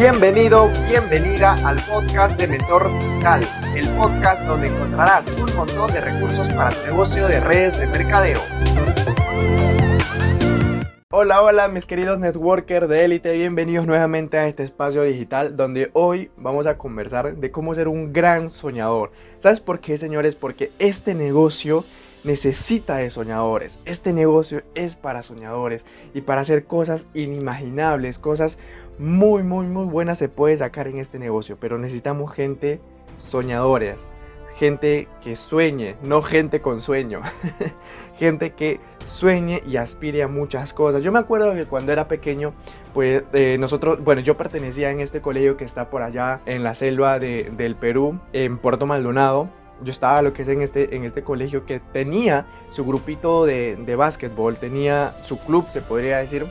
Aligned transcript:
Bienvenido, 0.00 0.70
bienvenida 0.88 1.58
al 1.62 1.76
podcast 1.84 2.40
de 2.40 2.46
Mentor 2.46 2.90
Digital, 2.98 3.46
el 3.76 3.86
podcast 3.98 4.42
donde 4.44 4.68
encontrarás 4.68 5.28
un 5.28 5.54
montón 5.54 5.92
de 5.92 6.00
recursos 6.00 6.48
para 6.48 6.70
tu 6.70 6.86
negocio 6.86 7.28
de 7.28 7.38
redes 7.38 7.78
de 7.78 7.86
mercadeo. 7.86 8.40
Hola, 11.10 11.42
hola 11.42 11.68
mis 11.68 11.84
queridos 11.84 12.18
networkers 12.18 12.88
de 12.88 13.04
élite, 13.04 13.30
bienvenidos 13.34 13.86
nuevamente 13.86 14.38
a 14.38 14.46
este 14.46 14.62
espacio 14.62 15.02
digital 15.02 15.54
donde 15.54 15.90
hoy 15.92 16.30
vamos 16.38 16.66
a 16.66 16.78
conversar 16.78 17.36
de 17.36 17.50
cómo 17.50 17.74
ser 17.74 17.86
un 17.86 18.14
gran 18.14 18.48
soñador. 18.48 19.12
¿Sabes 19.38 19.60
por 19.60 19.80
qué, 19.80 19.98
señores? 19.98 20.34
Porque 20.34 20.72
este 20.78 21.14
negocio 21.14 21.84
necesita 22.24 22.96
de 22.96 23.10
soñadores. 23.10 23.78
Este 23.84 24.12
negocio 24.12 24.62
es 24.74 24.96
para 24.96 25.22
soñadores 25.22 25.84
y 26.14 26.22
para 26.22 26.42
hacer 26.42 26.64
cosas 26.64 27.06
inimaginables, 27.14 28.18
cosas 28.18 28.58
muy, 29.00 29.42
muy, 29.42 29.66
muy 29.66 29.86
buenas 29.86 30.18
se 30.18 30.28
puede 30.28 30.58
sacar 30.58 30.86
en 30.86 30.98
este 30.98 31.18
negocio, 31.18 31.56
pero 31.58 31.78
necesitamos 31.78 32.34
gente 32.34 32.80
soñadores, 33.16 34.06
gente 34.56 35.08
que 35.24 35.36
sueñe, 35.36 35.96
no 36.02 36.20
gente 36.20 36.60
con 36.60 36.82
sueño, 36.82 37.22
gente 38.18 38.52
que 38.52 38.78
sueñe 39.06 39.62
y 39.66 39.78
aspire 39.78 40.22
a 40.22 40.28
muchas 40.28 40.74
cosas. 40.74 41.02
Yo 41.02 41.12
me 41.12 41.18
acuerdo 41.18 41.54
que 41.54 41.64
cuando 41.64 41.92
era 41.92 42.08
pequeño, 42.08 42.52
pues 42.92 43.22
eh, 43.32 43.56
nosotros, 43.58 44.04
bueno, 44.04 44.20
yo 44.20 44.36
pertenecía 44.36 44.90
en 44.90 45.00
este 45.00 45.22
colegio 45.22 45.56
que 45.56 45.64
está 45.64 45.88
por 45.88 46.02
allá 46.02 46.42
en 46.44 46.62
la 46.62 46.74
selva 46.74 47.18
de, 47.18 47.50
del 47.56 47.76
Perú, 47.76 48.20
en 48.34 48.58
Puerto 48.58 48.84
Maldonado. 48.84 49.48
Yo 49.82 49.92
estaba 49.92 50.20
lo 50.20 50.34
que 50.34 50.42
es 50.42 50.48
en 50.50 50.60
este, 50.60 50.94
en 50.94 51.04
este 51.04 51.22
colegio 51.22 51.64
que 51.64 51.80
tenía 51.80 52.44
su 52.68 52.84
grupito 52.84 53.46
de, 53.46 53.76
de 53.76 53.96
básquetbol, 53.96 54.58
tenía 54.58 55.16
su 55.22 55.38
club, 55.38 55.70
se 55.70 55.80
podría 55.80 56.18
decir, 56.18 56.46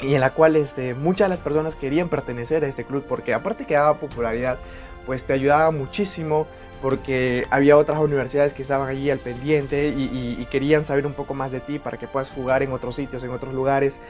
y 0.00 0.14
en 0.14 0.20
la 0.20 0.32
cual 0.32 0.56
este, 0.56 0.94
muchas 0.94 1.26
de 1.26 1.30
las 1.30 1.40
personas 1.40 1.76
querían 1.76 2.08
pertenecer 2.08 2.64
a 2.64 2.68
este 2.68 2.84
club 2.84 3.04
porque 3.08 3.34
aparte 3.34 3.66
que 3.66 3.74
daba 3.74 3.94
popularidad, 3.94 4.58
pues 5.06 5.24
te 5.24 5.32
ayudaba 5.32 5.70
muchísimo 5.70 6.46
porque 6.80 7.46
había 7.50 7.76
otras 7.76 7.98
universidades 7.98 8.54
que 8.54 8.62
estaban 8.62 8.88
allí 8.88 9.10
al 9.10 9.18
pendiente 9.18 9.88
y, 9.88 10.46
querían 10.50 10.84
saber 10.84 11.06
un 11.06 11.12
poco 11.12 11.34
más 11.34 11.52
de 11.52 11.60
ti 11.60 11.78
para 11.78 11.98
que 11.98 12.06
puedas 12.06 12.30
jugar 12.30 12.62
en 12.62 12.72
otros 12.72 12.94
sitios, 12.96 13.22
en 13.22 13.30
otros 13.30 13.52
lugares. 13.52 14.00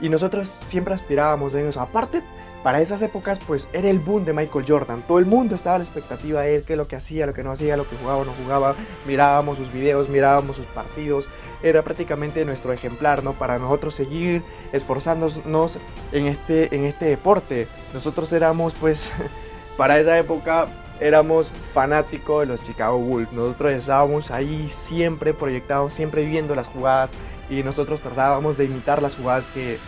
Y 0.00 0.08
nosotros 0.08 0.48
siempre 0.48 0.94
aspirábamos 0.94 1.54
en 1.54 1.68
eso. 1.68 1.80
Aparte, 1.80 2.22
para 2.62 2.80
esas 2.80 3.02
épocas, 3.02 3.40
pues 3.44 3.68
era 3.72 3.88
el 3.88 3.98
boom 3.98 4.24
de 4.24 4.32
Michael 4.32 4.64
Jordan. 4.66 5.02
Todo 5.02 5.18
el 5.18 5.26
mundo 5.26 5.54
estaba 5.54 5.76
a 5.76 5.78
la 5.78 5.84
expectativa 5.84 6.42
de 6.42 6.56
él, 6.56 6.64
qué 6.64 6.74
es 6.74 6.76
lo 6.76 6.86
que 6.86 6.96
hacía, 6.96 7.26
lo 7.26 7.34
que 7.34 7.42
no 7.42 7.50
hacía, 7.50 7.76
lo 7.76 7.88
que 7.88 7.96
jugaba 7.96 8.18
o 8.18 8.24
no 8.24 8.32
jugaba. 8.32 8.74
Mirábamos 9.06 9.58
sus 9.58 9.72
videos, 9.72 10.08
mirábamos 10.08 10.56
sus 10.56 10.66
partidos. 10.66 11.28
Era 11.62 11.82
prácticamente 11.82 12.44
nuestro 12.44 12.72
ejemplar, 12.72 13.24
¿no? 13.24 13.32
Para 13.32 13.58
nosotros 13.58 13.94
seguir 13.94 14.42
esforzándonos 14.72 15.78
en 16.12 16.26
este, 16.26 16.74
en 16.74 16.84
este 16.84 17.06
deporte. 17.06 17.66
Nosotros 17.92 18.32
éramos, 18.32 18.74
pues, 18.74 19.10
para 19.76 19.98
esa 19.98 20.16
época, 20.18 20.68
éramos 21.00 21.50
fanáticos 21.74 22.42
de 22.42 22.46
los 22.46 22.62
Chicago 22.62 22.98
Bulls. 22.98 23.32
Nosotros 23.32 23.72
estábamos 23.72 24.30
ahí 24.30 24.68
siempre 24.72 25.34
proyectados, 25.34 25.94
siempre 25.94 26.24
viendo 26.24 26.54
las 26.54 26.68
jugadas 26.68 27.12
y 27.50 27.62
nosotros 27.62 28.00
tratábamos 28.00 28.56
de 28.56 28.64
imitar 28.64 29.02
las 29.02 29.16
jugadas 29.16 29.48
que 29.48 29.78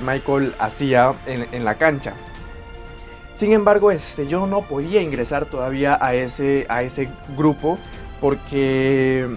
Michael 0.00 0.54
hacía 0.58 1.14
en, 1.26 1.64
la 1.64 1.76
cancha. 1.76 2.14
Sin 3.34 3.52
embargo, 3.52 3.90
este, 3.90 4.26
yo 4.26 4.46
no 4.46 4.62
podía 4.62 5.02
ingresar 5.02 5.44
todavía 5.44 5.98
a 6.00 6.14
ese, 6.14 6.66
a 6.68 6.82
ese 6.82 7.08
grupo 7.36 7.78
porque 8.20 9.28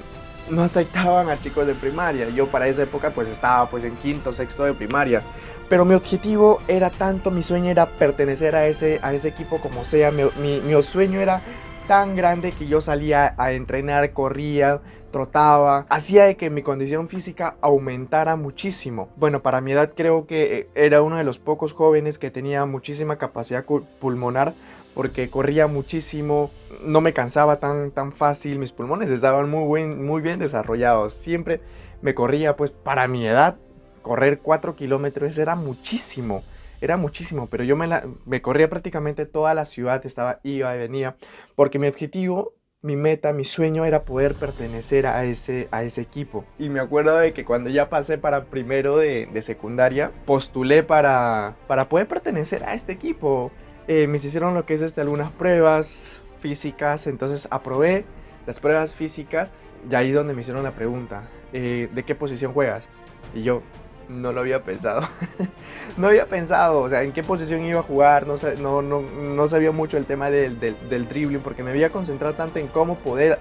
no 0.49 0.63
aceptaban 0.63 1.29
a 1.29 1.39
chicos 1.39 1.67
de 1.67 1.73
primaria. 1.73 2.29
Yo 2.29 2.47
para 2.47 2.67
esa 2.67 2.83
época 2.83 3.11
pues 3.11 3.27
estaba 3.27 3.69
pues 3.69 3.83
en 3.83 3.95
quinto, 3.97 4.31
sexto 4.31 4.63
de 4.63 4.73
primaria. 4.73 5.21
Pero 5.67 5.85
mi 5.85 5.93
objetivo 5.93 6.61
era 6.67 6.89
tanto, 6.89 7.29
mi 7.29 7.43
sueño 7.43 7.69
era 7.69 7.85
pertenecer 7.85 8.55
a 8.55 8.65
ese, 8.65 8.99
a 9.03 9.13
ese 9.13 9.27
equipo 9.27 9.59
como 9.59 9.83
sea. 9.83 10.11
Mi, 10.11 10.61
mi 10.61 10.83
sueño 10.83 11.19
era 11.19 11.41
tan 11.89 12.15
grande 12.15 12.51
que 12.51 12.67
yo 12.67 12.81
salía 12.81 13.33
a 13.39 13.51
entrenar, 13.53 14.13
corría, 14.13 14.79
trotaba, 15.11 15.87
hacía 15.89 16.25
de 16.25 16.37
que 16.37 16.51
mi 16.51 16.61
condición 16.61 17.09
física 17.09 17.55
aumentara 17.61 18.35
muchísimo. 18.35 19.09
Bueno, 19.15 19.41
para 19.41 19.59
mi 19.59 19.71
edad 19.71 19.91
creo 19.97 20.27
que 20.27 20.55
eh, 20.55 20.69
era 20.75 21.01
uno 21.01 21.15
de 21.15 21.23
los 21.23 21.39
pocos 21.39 21.73
jóvenes 21.73 22.19
que 22.19 22.29
tenía 22.29 22.63
muchísima 22.67 23.17
capacidad 23.17 23.65
pulmonar 23.99 24.53
porque 24.93 25.31
corría 25.31 25.65
muchísimo, 25.65 26.51
no 26.83 27.01
me 27.01 27.11
cansaba 27.11 27.55
tan, 27.55 27.89
tan 27.89 28.11
fácil, 28.11 28.59
mis 28.59 28.71
pulmones 28.71 29.09
estaban 29.09 29.49
muy, 29.49 29.83
muy 29.83 30.21
bien 30.21 30.37
desarrollados. 30.37 31.13
Siempre 31.13 31.59
me 32.03 32.13
corría, 32.13 32.55
pues 32.55 32.69
para 32.69 33.07
mi 33.07 33.25
edad, 33.25 33.55
correr 34.03 34.41
4 34.43 34.75
kilómetros 34.75 35.35
era 35.39 35.55
muchísimo 35.55 36.43
era 36.81 36.97
muchísimo, 36.97 37.47
pero 37.47 37.63
yo 37.63 37.75
me, 37.75 37.87
la, 37.87 38.07
me 38.25 38.41
corría 38.41 38.69
prácticamente 38.69 39.25
toda 39.25 39.53
la 39.53 39.65
ciudad, 39.65 40.05
estaba, 40.05 40.39
iba 40.43 40.75
y 40.75 40.79
venía, 40.79 41.15
porque 41.55 41.79
mi 41.79 41.87
objetivo 41.87 42.53
mi 42.81 42.95
meta, 42.95 43.33
mi 43.33 43.43
sueño 43.43 43.83
era 43.83 44.05
poder 44.05 44.35
pertenecer 44.35 45.05
a 45.05 45.25
ese, 45.25 45.67
a 45.71 45.83
ese 45.83 46.01
equipo. 46.01 46.45
Y 46.57 46.69
me 46.69 46.79
acuerdo 46.79 47.17
de 47.17 47.33
que 47.33 47.43
cuando 47.43 47.69
ya 47.69 47.89
pasé 47.89 48.17
para 48.17 48.45
primero 48.45 48.97
de, 48.97 49.27
secundaria, 49.41 50.11
postulé 50.25 50.83
para, 50.83 51.57
para 51.67 51.89
poder 51.89 52.07
pertenecer 52.07 52.63
a 52.63 52.73
este 52.73 52.93
equipo. 52.93 53.51
Eh, 53.87 54.07
me 54.07 54.17
hicieron 54.17 54.53
lo 54.53 54.65
que 54.65 54.75
es 54.75 54.81
este, 54.81 55.01
algunas 55.01 55.31
pruebas 55.31 56.23
físicas, 56.39 57.07
entonces 57.07 57.47
aprobé 57.51 58.05
las 58.45 58.59
pruebas 58.59 58.95
físicas 58.95 59.53
y 59.89 59.95
ahí 59.95 60.09
es 60.09 60.15
donde 60.15 60.33
me 60.33 60.41
hicieron 60.41 60.63
la 60.63 60.71
pregunta, 60.71 61.27
eh, 61.53 61.89
¿de 61.91 62.03
qué 62.03 62.15
posición 62.15 62.53
juegas? 62.53 62.89
Y 63.33 63.43
yo, 63.43 63.61
no 64.09 64.33
lo 64.33 64.41
había 64.41 64.63
pensado. 64.63 65.07
no 65.97 66.07
había 66.07 66.25
pensado, 66.25 66.81
o 66.81 66.89
sea, 66.89 67.03
en 67.03 67.13
qué 67.13 67.23
posición 67.23 67.63
iba 67.63 67.79
a 67.79 67.83
jugar, 67.83 68.27
no, 68.27 68.35
no, 68.59 68.81
no, 68.81 69.01
no 69.01 69.47
sabía 69.47 69.71
mucho 69.71 69.97
el 69.97 70.05
tema 70.05 70.29
del, 70.29 70.59
del, 70.59 71.07
dribbling 71.07 71.41
porque 71.41 71.63
me 71.63 71.69
había 71.69 71.91
concentrado 71.91 72.33
tanto 72.33 72.59
en 72.59 72.67
cómo 72.67 72.95
poder 72.95 73.39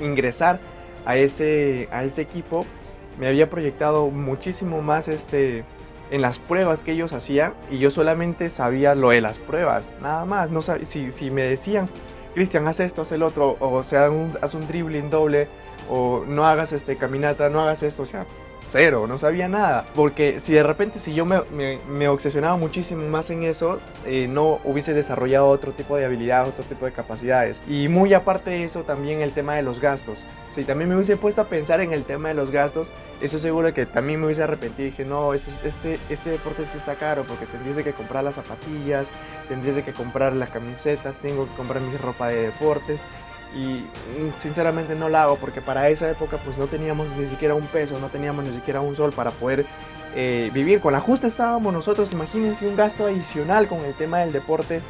ingresar 0.00 0.60
a 1.04 1.16
ese, 1.16 1.88
a 1.90 2.04
ese 2.04 2.22
equipo. 2.22 2.64
Me 3.18 3.26
había 3.26 3.50
proyectado 3.50 4.08
muchísimo 4.08 4.82
más 4.82 5.08
este, 5.08 5.64
en 6.10 6.22
las 6.22 6.38
pruebas 6.38 6.82
que 6.82 6.92
ellos 6.92 7.12
hacían 7.12 7.54
y 7.70 7.78
yo 7.78 7.90
solamente 7.90 8.50
sabía 8.50 8.94
lo 8.94 9.10
de 9.10 9.20
las 9.20 9.38
pruebas, 9.38 9.84
nada 10.00 10.24
más. 10.24 10.50
No 10.50 10.62
si, 10.62 11.10
si 11.10 11.30
me 11.30 11.42
decían, 11.42 11.88
Cristian, 12.34 12.66
haz 12.66 12.80
esto, 12.80 13.02
haz 13.02 13.12
el 13.12 13.22
otro, 13.22 13.56
o 13.60 13.82
sea, 13.82 14.10
haz 14.40 14.54
un 14.54 14.66
dribbling 14.66 15.10
doble, 15.10 15.48
o 15.88 16.24
no 16.26 16.46
hagas 16.46 16.72
este 16.72 16.96
caminata, 16.96 17.48
no 17.48 17.60
hagas 17.60 17.82
esto, 17.82 18.02
o 18.02 18.06
sea, 18.06 18.26
cero, 18.66 19.06
no 19.08 19.18
sabía 19.18 19.48
nada. 19.48 19.86
Porque 19.94 20.40
si 20.40 20.52
de 20.52 20.62
repente, 20.62 20.98
si 20.98 21.14
yo 21.14 21.24
me, 21.24 22.08
obsesionaba 22.08 22.56
muchísimo 22.56 23.08
más 23.08 23.30
en 23.30 23.42
eso, 23.42 23.80
eh, 24.06 24.28
no 24.28 24.60
hubiese 24.64 24.94
desarrollado 24.94 25.48
otro 25.48 25.72
tipo 25.72 25.96
de 25.96 26.04
habilidades, 26.04 26.50
otro 26.50 26.64
tipo 26.64 26.86
de 26.86 26.92
capacidades. 26.92 27.62
Y 27.68 27.88
muy 27.88 28.14
aparte 28.14 28.50
de 28.50 28.64
eso, 28.64 28.82
también 28.82 29.20
el 29.20 29.32
tema 29.32 29.54
de 29.54 29.62
los 29.62 29.80
gastos. 29.80 30.24
Si 30.48 30.64
también 30.64 30.88
me 30.88 30.96
hubiese 30.96 31.16
puesto 31.16 31.40
a 31.40 31.46
pensar 31.46 31.80
en 31.80 31.92
el 31.92 32.04
tema 32.04 32.28
de 32.28 32.34
los 32.34 32.50
gastos, 32.50 32.92
eso 33.20 33.38
seguro 33.38 33.72
que 33.74 33.86
también 33.86 34.20
me 34.20 34.26
hubiese 34.26 34.42
arrepentido. 34.42 34.90
Dije, 34.90 35.04
no, 35.04 35.34
este, 35.34 35.50
este, 35.66 35.98
este 36.08 36.30
deporte 36.30 36.64
sí 36.70 36.78
está 36.78 36.94
caro 36.94 37.24
porque 37.26 37.46
tendrías 37.46 37.78
que 37.78 37.92
comprar 37.92 38.24
las 38.24 38.36
zapatillas, 38.36 39.10
tendrías 39.48 39.76
que 39.84 39.92
comprar 39.92 40.32
las 40.34 40.50
camisetas, 40.50 41.14
tengo 41.22 41.46
que 41.46 41.54
comprar 41.54 41.82
mi 41.82 41.96
ropa 41.96 42.28
de 42.28 42.42
deporte 42.42 42.98
y 43.54 43.86
mm, 44.20 44.38
sinceramente 44.38 44.94
no 44.94 45.08
la 45.08 45.24
hago 45.24 45.36
porque 45.36 45.60
para 45.60 45.88
esa 45.88 46.10
época 46.10 46.38
pues 46.44 46.58
no 46.58 46.66
teníamos 46.66 47.14
ni 47.14 47.26
siquiera 47.26 47.54
un 47.54 47.66
peso, 47.66 47.98
no 47.98 48.08
teníamos 48.08 48.44
ni 48.44 48.52
siquiera 48.52 48.80
un 48.80 48.96
sol 48.96 49.12
para 49.12 49.30
poder 49.30 49.66
eh, 50.14 50.50
vivir. 50.52 50.80
Con 50.80 50.92
la 50.92 51.00
justa 51.00 51.26
estábamos 51.26 51.72
nosotros, 51.72 52.12
imagínense 52.12 52.66
un 52.66 52.76
gasto 52.76 53.06
adicional 53.06 53.68
con 53.68 53.80
el 53.80 53.94
tema 53.94 54.20
del 54.20 54.32
deporte. 54.32 54.80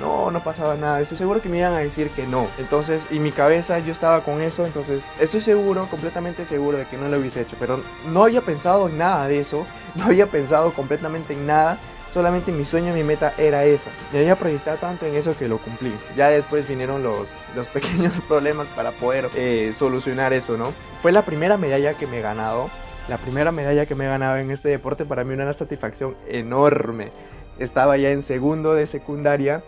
No, 0.00 0.32
no 0.32 0.42
pasaba 0.42 0.74
nada. 0.74 1.00
Estoy 1.00 1.16
seguro 1.16 1.40
que 1.40 1.48
me 1.48 1.58
iban 1.58 1.72
a 1.72 1.78
decir 1.78 2.10
que 2.10 2.26
no. 2.26 2.48
Entonces, 2.58 3.06
y 3.12 3.20
mi 3.20 3.30
cabeza 3.30 3.78
yo 3.78 3.92
estaba 3.92 4.24
con 4.24 4.40
eso. 4.40 4.66
Entonces, 4.66 5.04
estoy 5.20 5.40
seguro, 5.40 5.86
completamente 5.88 6.44
seguro 6.44 6.78
de 6.78 6.86
que 6.86 6.96
no 6.96 7.08
lo 7.08 7.20
hubiese 7.20 7.42
hecho. 7.42 7.56
Pero 7.60 7.80
no 8.08 8.24
había 8.24 8.40
pensado 8.40 8.88
en 8.88 8.98
nada 8.98 9.28
de 9.28 9.38
eso. 9.38 9.64
No 9.94 10.06
había 10.06 10.26
pensado 10.26 10.72
completamente 10.72 11.34
en 11.34 11.46
nada 11.46 11.78
solamente 12.14 12.52
mi 12.52 12.64
sueño 12.64 12.94
mi 12.94 13.02
meta 13.02 13.34
era 13.36 13.64
esa. 13.64 13.90
Me 14.12 14.20
había 14.20 14.36
proyectado 14.36 14.78
tanto 14.78 15.04
en 15.04 15.16
eso 15.16 15.36
que 15.36 15.48
lo 15.48 15.58
cumplí. 15.58 15.92
Ya 16.16 16.28
después 16.30 16.66
vinieron 16.68 17.02
los, 17.02 17.36
los 17.56 17.66
pequeños 17.76 18.14
problemas 18.28 18.68
para 18.68 18.92
poder 18.92 19.28
eh, 19.34 19.72
solucionar 19.74 20.32
eso, 20.32 20.56
¿no? 20.56 20.72
Fue 21.02 21.10
la 21.10 21.22
primera 21.22 21.58
medalla 21.58 21.94
que 21.94 22.06
me 22.06 22.18
he 22.18 22.22
ganado. 22.22 22.70
La 23.08 23.18
primera 23.18 23.50
medalla 23.50 23.84
que 23.84 23.96
me 23.96 24.04
he 24.04 24.08
ganado 24.08 24.36
en 24.36 24.52
este 24.52 24.68
deporte 24.68 25.04
para 25.04 25.24
mí 25.24 25.34
una 25.34 25.52
satisfacción 25.52 26.14
enorme. 26.28 27.10
Estaba 27.58 27.96
ya 27.96 28.10
en 28.10 28.22
segundo 28.22 28.74
de 28.74 28.86
secundaria. 28.86 29.64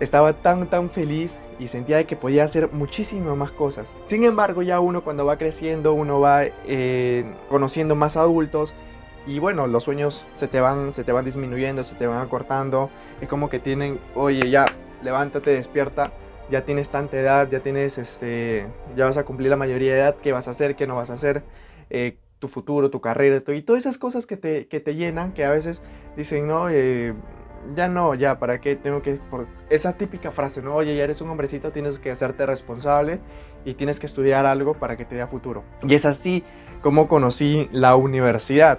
Estaba 0.00 0.32
tan 0.32 0.68
tan 0.68 0.88
feliz 0.88 1.36
y 1.58 1.68
sentía 1.68 2.02
que 2.04 2.16
podía 2.16 2.44
hacer 2.44 2.72
muchísimas 2.72 3.36
más 3.36 3.52
cosas. 3.52 3.92
Sin 4.06 4.24
embargo, 4.24 4.62
ya 4.62 4.80
uno 4.80 5.04
cuando 5.04 5.26
va 5.26 5.36
creciendo, 5.36 5.92
uno 5.92 6.18
va 6.18 6.44
eh, 6.66 7.26
conociendo 7.50 7.94
más 7.94 8.16
adultos, 8.16 8.72
y 9.26 9.38
bueno, 9.38 9.66
los 9.66 9.84
sueños 9.84 10.26
se 10.34 10.48
te 10.48 10.60
van, 10.60 10.92
se 10.92 11.04
te 11.04 11.12
van 11.12 11.24
disminuyendo, 11.24 11.82
se 11.82 11.94
te 11.94 12.06
van 12.06 12.18
acortando. 12.18 12.90
Es 13.20 13.28
como 13.28 13.48
que 13.50 13.58
tienen, 13.58 13.98
oye, 14.14 14.50
ya, 14.50 14.66
levántate, 15.02 15.50
despierta, 15.50 16.12
ya 16.50 16.64
tienes 16.64 16.88
tanta 16.88 17.18
edad, 17.18 17.48
ya 17.48 17.60
tienes, 17.60 17.98
este, 17.98 18.66
ya 18.96 19.04
vas 19.04 19.16
a 19.16 19.24
cumplir 19.24 19.50
la 19.50 19.56
mayoría 19.56 19.92
de 19.92 20.00
edad, 20.00 20.16
qué 20.16 20.32
vas 20.32 20.48
a 20.48 20.52
hacer, 20.52 20.76
qué 20.76 20.86
no 20.86 20.96
vas 20.96 21.10
a 21.10 21.14
hacer, 21.14 21.42
eh, 21.90 22.18
tu 22.38 22.48
futuro, 22.48 22.90
tu 22.90 23.00
carrera, 23.00 23.42
y 23.54 23.62
todas 23.62 23.80
esas 23.80 23.98
cosas 23.98 24.26
que 24.26 24.36
te, 24.36 24.66
que 24.66 24.80
te 24.80 24.94
llenan, 24.94 25.32
que 25.32 25.44
a 25.44 25.50
veces 25.50 25.82
dicen, 26.16 26.46
no, 26.46 26.70
eh, 26.70 27.14
ya 27.76 27.88
no, 27.88 28.14
ya, 28.14 28.38
¿para 28.38 28.60
qué 28.60 28.76
tengo 28.76 29.02
que...? 29.02 29.14
Por 29.30 29.46
esa 29.68 29.92
típica 29.92 30.30
frase, 30.32 30.62
¿no? 30.62 30.74
Oye, 30.74 30.96
ya 30.96 31.04
eres 31.04 31.20
un 31.20 31.28
hombrecito, 31.28 31.70
tienes 31.70 31.98
que 31.98 32.10
hacerte 32.10 32.46
responsable 32.46 33.20
y 33.64 33.74
tienes 33.74 34.00
que 34.00 34.06
estudiar 34.06 34.46
algo 34.46 34.74
para 34.74 34.96
que 34.96 35.04
te 35.04 35.14
dé 35.16 35.26
futuro. 35.26 35.62
Y 35.82 35.94
es 35.94 36.06
así 36.06 36.42
como 36.82 37.08
conocí 37.08 37.68
la 37.72 37.94
universidad. 37.96 38.78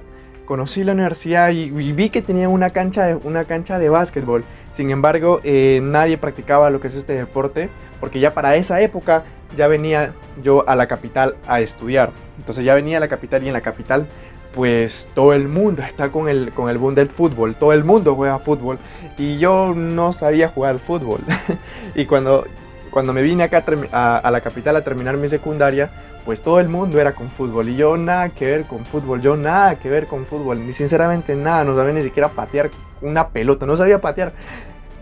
Conocí 0.52 0.84
la 0.84 0.92
universidad 0.92 1.50
y, 1.52 1.70
vi 1.70 2.10
que 2.10 2.22
tenía 2.22 2.50
una 2.50 2.72
cancha 2.72 3.06
de, 3.06 3.16
una 3.16 3.46
cancha 3.46 3.80
de 3.80 3.88
básquetbol. 3.88 4.44
Sin 4.72 4.92
embargo, 4.92 5.40
eh, 5.46 5.80
nadie 5.82 6.18
practicaba 6.18 6.70
lo 6.70 6.82
que 6.82 6.88
es 6.88 6.98
este 6.98 7.14
deporte, 7.14 7.70
porque 8.02 8.20
ya 8.20 8.34
para 8.34 8.58
esa 8.58 8.82
época 8.82 9.24
ya 9.56 9.70
venía 9.70 10.14
yo 10.44 10.68
a 10.68 10.76
la 10.76 10.88
capital 10.88 11.38
a 11.48 11.62
estudiar. 11.62 12.12
Entonces 12.38 12.66
ya 12.66 12.76
venía 12.76 12.98
a 12.98 13.00
la 13.00 13.08
capital 13.08 13.46
y 13.46 13.48
en 13.48 13.54
la 13.54 13.62
capital 13.62 14.10
pues 14.54 15.08
todo 15.16 15.32
el 15.32 15.48
mundo 15.48 15.84
está 15.88 16.12
con 16.12 16.28
el, 16.28 16.52
con 16.52 16.70
el 16.70 16.78
boom 16.78 16.96
del 16.96 17.08
fútbol, 17.08 17.56
todo 17.56 17.72
el 17.72 17.86
mundo 17.86 18.14
juega 18.16 18.38
fútbol 18.38 18.78
y 19.18 19.38
yo 19.38 19.74
no 19.74 20.12
sabía 20.12 20.50
jugar 20.50 20.80
fútbol. 20.80 21.22
y 21.96 22.04
cuando, 22.04 22.46
cuando 22.92 23.14
me 23.14 23.22
vine 23.22 23.44
acá 23.44 23.64
a, 23.92 24.30
la 24.30 24.42
capital 24.42 24.76
a 24.76 24.84
terminar 24.84 25.18
mi 25.18 25.28
secundaria, 25.30 25.90
pues 26.26 26.42
todo 26.42 26.60
el 26.60 26.70
mundo 26.70 27.00
era 27.00 27.14
con 27.14 27.30
fútbol 27.30 27.70
y 27.70 27.76
yo 27.76 27.98
nada 27.98 28.30
que 28.30 28.46
ver 28.46 28.66
con 28.66 28.86
fútbol, 28.86 29.22
yo 29.22 29.36
nada 29.36 29.76
que 29.76 29.90
ver 29.90 30.08
con 30.08 30.26
fútbol, 30.26 30.66
ni 30.66 30.74
sinceramente 30.74 31.36
nada, 31.36 31.64
no 31.64 31.76
sabía 31.76 31.94
ni 31.94 32.04
siquiera 32.04 32.30
patear 32.30 32.70
una 33.02 33.30
pelota, 33.30 33.66
no 33.66 33.78
sabía 33.78 34.00
patear. 34.00 34.34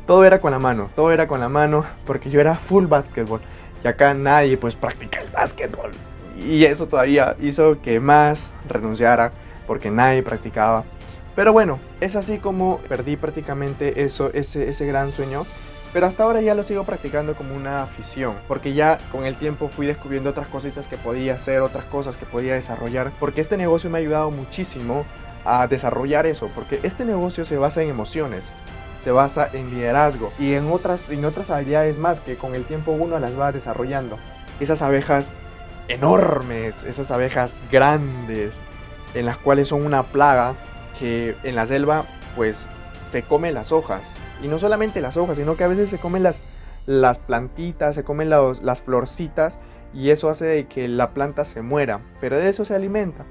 Todo 0.08 0.24
era 0.24 0.40
con 0.40 0.52
la 0.52 0.60
mano, 0.60 0.90
todo 0.96 1.12
era 1.12 1.28
con 1.28 1.40
la 1.40 1.50
mano 1.50 1.86
porque 2.06 2.30
yo 2.30 2.40
era 2.40 2.56
full 2.56 2.86
básquetbol 2.86 3.42
y 3.84 3.88
acá 3.88 4.14
nadie 4.14 4.58
pues 4.58 4.76
practica 4.76 5.20
el 5.20 5.30
básquetbol 5.30 5.92
y 6.44 6.66
eso 6.66 6.88
todavía 6.88 7.36
hizo 7.42 7.82
que 7.82 8.00
más 8.00 8.54
renunciara 8.68 9.32
porque 9.68 9.92
nadie 9.92 10.24
practicaba. 10.24 10.84
Pero 11.36 11.54
bueno, 11.54 11.80
es 12.02 12.16
así 12.16 12.40
como 12.40 12.80
perdí 12.90 13.16
prácticamente 13.16 14.04
eso, 14.04 14.32
ese, 14.34 14.70
ese 14.70 14.86
gran 14.86 15.12
sueño. 15.12 15.46
Pero 15.92 16.06
hasta 16.06 16.24
ahora 16.24 16.42
ya 16.42 16.54
lo 16.54 16.64
sigo 16.64 16.84
practicando 16.84 17.34
como 17.36 17.56
una 17.56 17.82
afición, 17.82 18.36
porque 18.48 18.74
ya 18.74 19.00
con 19.12 19.26
el 19.26 19.38
tiempo 19.38 19.70
fui 19.70 19.88
descubriendo 19.88 20.30
otras 20.30 20.48
cositas 20.48 20.88
que 20.88 20.98
podía 20.98 21.34
hacer, 21.34 21.62
otras 21.62 21.86
cosas 21.86 22.16
que 22.16 22.26
podía 22.26 22.54
desarrollar, 22.54 23.12
porque 23.20 23.42
este 23.42 23.58
negocio 23.58 23.90
me 23.90 23.98
ha 23.98 24.02
ayudado 24.02 24.30
muchísimo 24.30 25.06
a 25.46 25.66
desarrollar 25.68 26.28
eso, 26.28 26.50
porque 26.54 26.80
este 26.84 27.06
negocio 27.06 27.44
se 27.44 27.58
basa 27.58 27.82
en 27.82 27.90
emociones, 27.90 28.54
se 29.00 29.10
basa 29.12 29.50
en 29.52 29.72
liderazgo 29.72 30.32
y 30.38 30.54
en 30.54 30.72
otras, 30.72 31.10
en 31.10 31.26
otras 31.26 31.50
habilidades 31.50 31.98
más 31.98 32.22
que 32.22 32.36
con 32.36 32.54
el 32.54 32.66
tiempo 32.66 32.92
uno 32.92 33.18
las 33.18 33.40
va 33.40 33.52
desarrollando. 33.52 34.20
Esas 34.60 34.84
abejas 34.84 35.42
enormes, 35.88 36.84
esas 36.84 37.10
abejas 37.10 37.56
grandes, 37.72 38.60
en 39.16 39.26
las 39.26 39.38
cuales 39.38 39.70
son 39.70 39.86
una 39.86 40.04
plaga 40.04 40.54
que 41.00 41.36
en 41.44 41.56
la 41.56 41.66
selva 41.66 42.06
pues 42.36 42.70
se 43.10 43.24
comen 43.24 43.54
las 43.54 43.72
hojas. 43.72 44.20
Y 44.42 44.48
no 44.48 44.60
solamente 44.60 45.02
las 45.02 45.18
hojas, 45.18 45.38
sino 45.38 45.58
que 45.58 45.64
a 45.64 45.68
veces 45.68 45.90
se 45.90 45.98
comen 45.98 46.24
las, 46.24 46.44
las 46.86 47.20
plantitas, 47.20 47.96
se 47.96 48.04
comen 48.04 48.30
las 48.30 48.82
florcitas 48.82 49.60
y 49.94 50.12
eso 50.12 50.30
hace 50.30 50.68
que 50.68 50.88
la 50.88 51.14
planta 51.14 51.44
se 51.46 51.62
muera, 51.62 52.02
pero 52.22 52.38
de 52.38 52.50
eso 52.50 52.66
se 52.66 52.76
alimenta. 52.76 53.26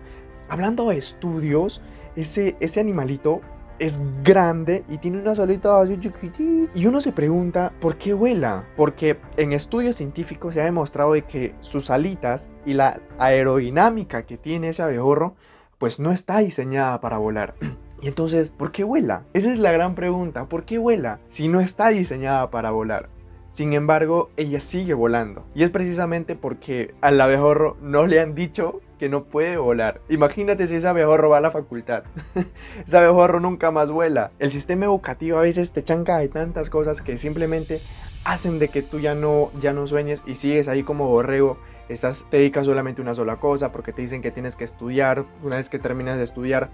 Hablando 0.49 0.89
de 0.89 0.99
estudios, 0.99 1.81
ese, 2.17 2.57
ese 2.61 2.81
animalito 2.81 3.41
es 3.79 4.01
grande 4.25 4.85
y 4.89 4.99
tiene 4.99 5.21
una 5.21 5.35
solita 5.35 5.81
así 5.81 5.99
chiquitita. 5.99 6.73
Y 6.75 6.87
uno 6.87 7.01
se 7.01 7.13
pregunta, 7.13 7.73
¿por 7.81 7.97
qué 7.97 8.13
vuela? 8.13 8.65
Porque 8.77 9.19
en 9.37 9.53
estudios 9.53 9.97
científicos 9.97 10.55
se 10.55 10.61
ha 10.61 10.65
demostrado 10.65 11.13
de 11.13 11.23
que 11.23 11.55
sus 11.61 11.91
alitas 11.91 12.49
y 12.67 12.75
la 12.75 13.01
aerodinámica 13.19 14.27
que 14.27 14.37
tiene 14.37 14.71
ese 14.71 14.83
abejorro, 14.83 15.37
pues 15.79 16.01
no 16.01 16.11
está 16.11 16.39
diseñada 16.39 17.01
para 17.01 17.19
volar. 17.19 17.55
Y 18.01 18.09
entonces, 18.09 18.51
¿por 18.51 18.71
qué 18.71 18.85
vuela? 18.85 19.25
Esa 19.33 19.53
es 19.53 19.59
la 19.59 19.73
gran 19.73 19.95
pregunta, 19.95 20.47
¿por 20.47 20.65
qué 20.65 20.79
vuela 20.79 21.19
si 21.29 21.49
no 21.49 21.61
está 21.61 21.89
diseñada 21.89 22.51
para 22.51 22.71
volar? 22.71 23.09
Sin 23.51 23.73
embargo, 23.73 24.31
ella 24.37 24.61
sigue 24.61 24.95
volando. 24.95 25.45
Y 25.55 25.63
es 25.63 25.71
precisamente 25.71 26.37
porque 26.37 26.95
al 27.01 27.21
abejorro 27.21 27.77
no 27.81 28.07
le 28.07 28.21
han 28.21 28.35
dicho 28.35 28.81
que 28.99 29.09
no 29.09 29.25
puede 29.25 29.57
volar. 29.57 30.01
Imagínate 30.09 30.67
si 30.67 30.75
ese 30.75 30.89
abejorro 30.89 31.31
va 31.31 31.39
a 31.39 31.41
la 31.41 31.51
facultad. 31.51 32.05
ese 32.87 32.99
abejorro 32.99 33.41
nunca 33.41 33.71
más 33.71 33.91
vuela. 33.91 34.33
El 34.39 34.53
sistema 34.53 34.85
educativo 34.85 35.39
a 35.39 35.43
veces 35.43 35.73
te 35.73 35.83
chanca 35.83 36.19
de 36.19 36.29
tantas 36.29 36.69
cosas 36.69 37.01
que 37.01 37.17
simplemente 37.17 37.81
hacen 38.25 38.59
de 38.59 38.69
que 38.69 38.83
tú 38.83 39.01
ya 39.01 39.15
no, 39.15 39.51
ya 39.61 39.73
no 39.73 39.87
sueñes 39.87 40.23
y 40.27 40.35
sigues 40.35 40.69
ahí 40.69 40.83
como 40.83 41.09
borrego. 41.09 41.59
Estás, 41.89 42.27
te 42.29 42.37
dedicas 42.37 42.67
solamente 42.67 43.01
una 43.01 43.15
sola 43.15 43.37
cosa 43.37 43.73
porque 43.73 43.95
te 43.95 44.03
dicen 44.03 44.21
que 44.21 44.31
tienes 44.31 44.57
que 44.57 44.65
estudiar. 44.65 45.25
Una 45.43 45.57
vez 45.57 45.71
que 45.71 45.79
terminas 45.79 46.19
de 46.19 46.25
estudiar, 46.25 46.69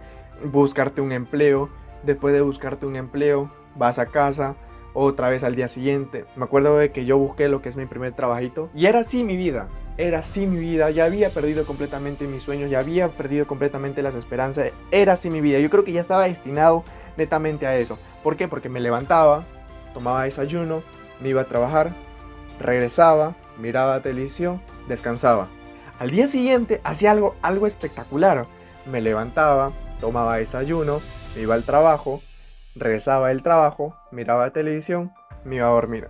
buscarte 0.44 1.00
un 1.00 1.12
empleo. 1.12 1.68
Después 2.02 2.34
de 2.34 2.42
buscarte 2.42 2.86
un 2.86 2.96
empleo, 2.96 3.50
vas 3.76 3.98
a 3.98 4.06
casa, 4.06 4.56
otra 4.94 5.28
vez 5.28 5.44
al 5.44 5.54
día 5.54 5.68
siguiente. 5.68 6.24
Me 6.36 6.44
acuerdo 6.44 6.78
de 6.78 6.92
que 6.92 7.04
yo 7.04 7.18
busqué 7.18 7.48
lo 7.48 7.60
que 7.60 7.68
es 7.68 7.76
mi 7.76 7.86
primer 7.86 8.12
trabajito 8.12 8.70
y 8.74 8.86
era 8.86 9.00
así 9.00 9.24
mi 9.24 9.36
vida. 9.36 9.68
Era 9.96 10.20
así 10.20 10.46
mi 10.46 10.58
vida, 10.58 10.90
ya 10.90 11.04
había 11.04 11.30
perdido 11.30 11.64
completamente 11.64 12.26
mis 12.26 12.42
sueños, 12.42 12.68
ya 12.68 12.80
había 12.80 13.10
perdido 13.10 13.46
completamente 13.46 14.02
las 14.02 14.16
esperanzas, 14.16 14.72
era 14.90 15.12
así 15.12 15.30
mi 15.30 15.40
vida. 15.40 15.60
Yo 15.60 15.70
creo 15.70 15.84
que 15.84 15.92
ya 15.92 16.00
estaba 16.00 16.26
destinado 16.26 16.82
netamente 17.16 17.66
a 17.66 17.76
eso. 17.76 17.96
¿Por 18.24 18.36
qué? 18.36 18.48
Porque 18.48 18.68
me 18.68 18.80
levantaba, 18.80 19.44
tomaba 19.92 20.24
desayuno, 20.24 20.82
me 21.20 21.28
iba 21.28 21.42
a 21.42 21.46
trabajar, 21.46 21.92
regresaba, 22.58 23.36
miraba 23.56 24.00
televisión, 24.00 24.60
descansaba. 24.88 25.46
Al 26.00 26.10
día 26.10 26.26
siguiente 26.26 26.80
hacía 26.82 27.12
algo, 27.12 27.36
algo 27.40 27.68
espectacular. 27.68 28.46
Me 28.90 29.00
levantaba, 29.00 29.70
tomaba 30.04 30.36
desayuno, 30.36 31.00
me 31.34 31.40
iba 31.40 31.54
al 31.54 31.62
trabajo, 31.62 32.20
regresaba 32.74 33.28
del 33.28 33.42
trabajo, 33.42 33.96
miraba 34.12 34.50
televisión, 34.50 35.14
me 35.46 35.56
iba 35.56 35.66
a 35.66 35.70
dormir. 35.70 36.08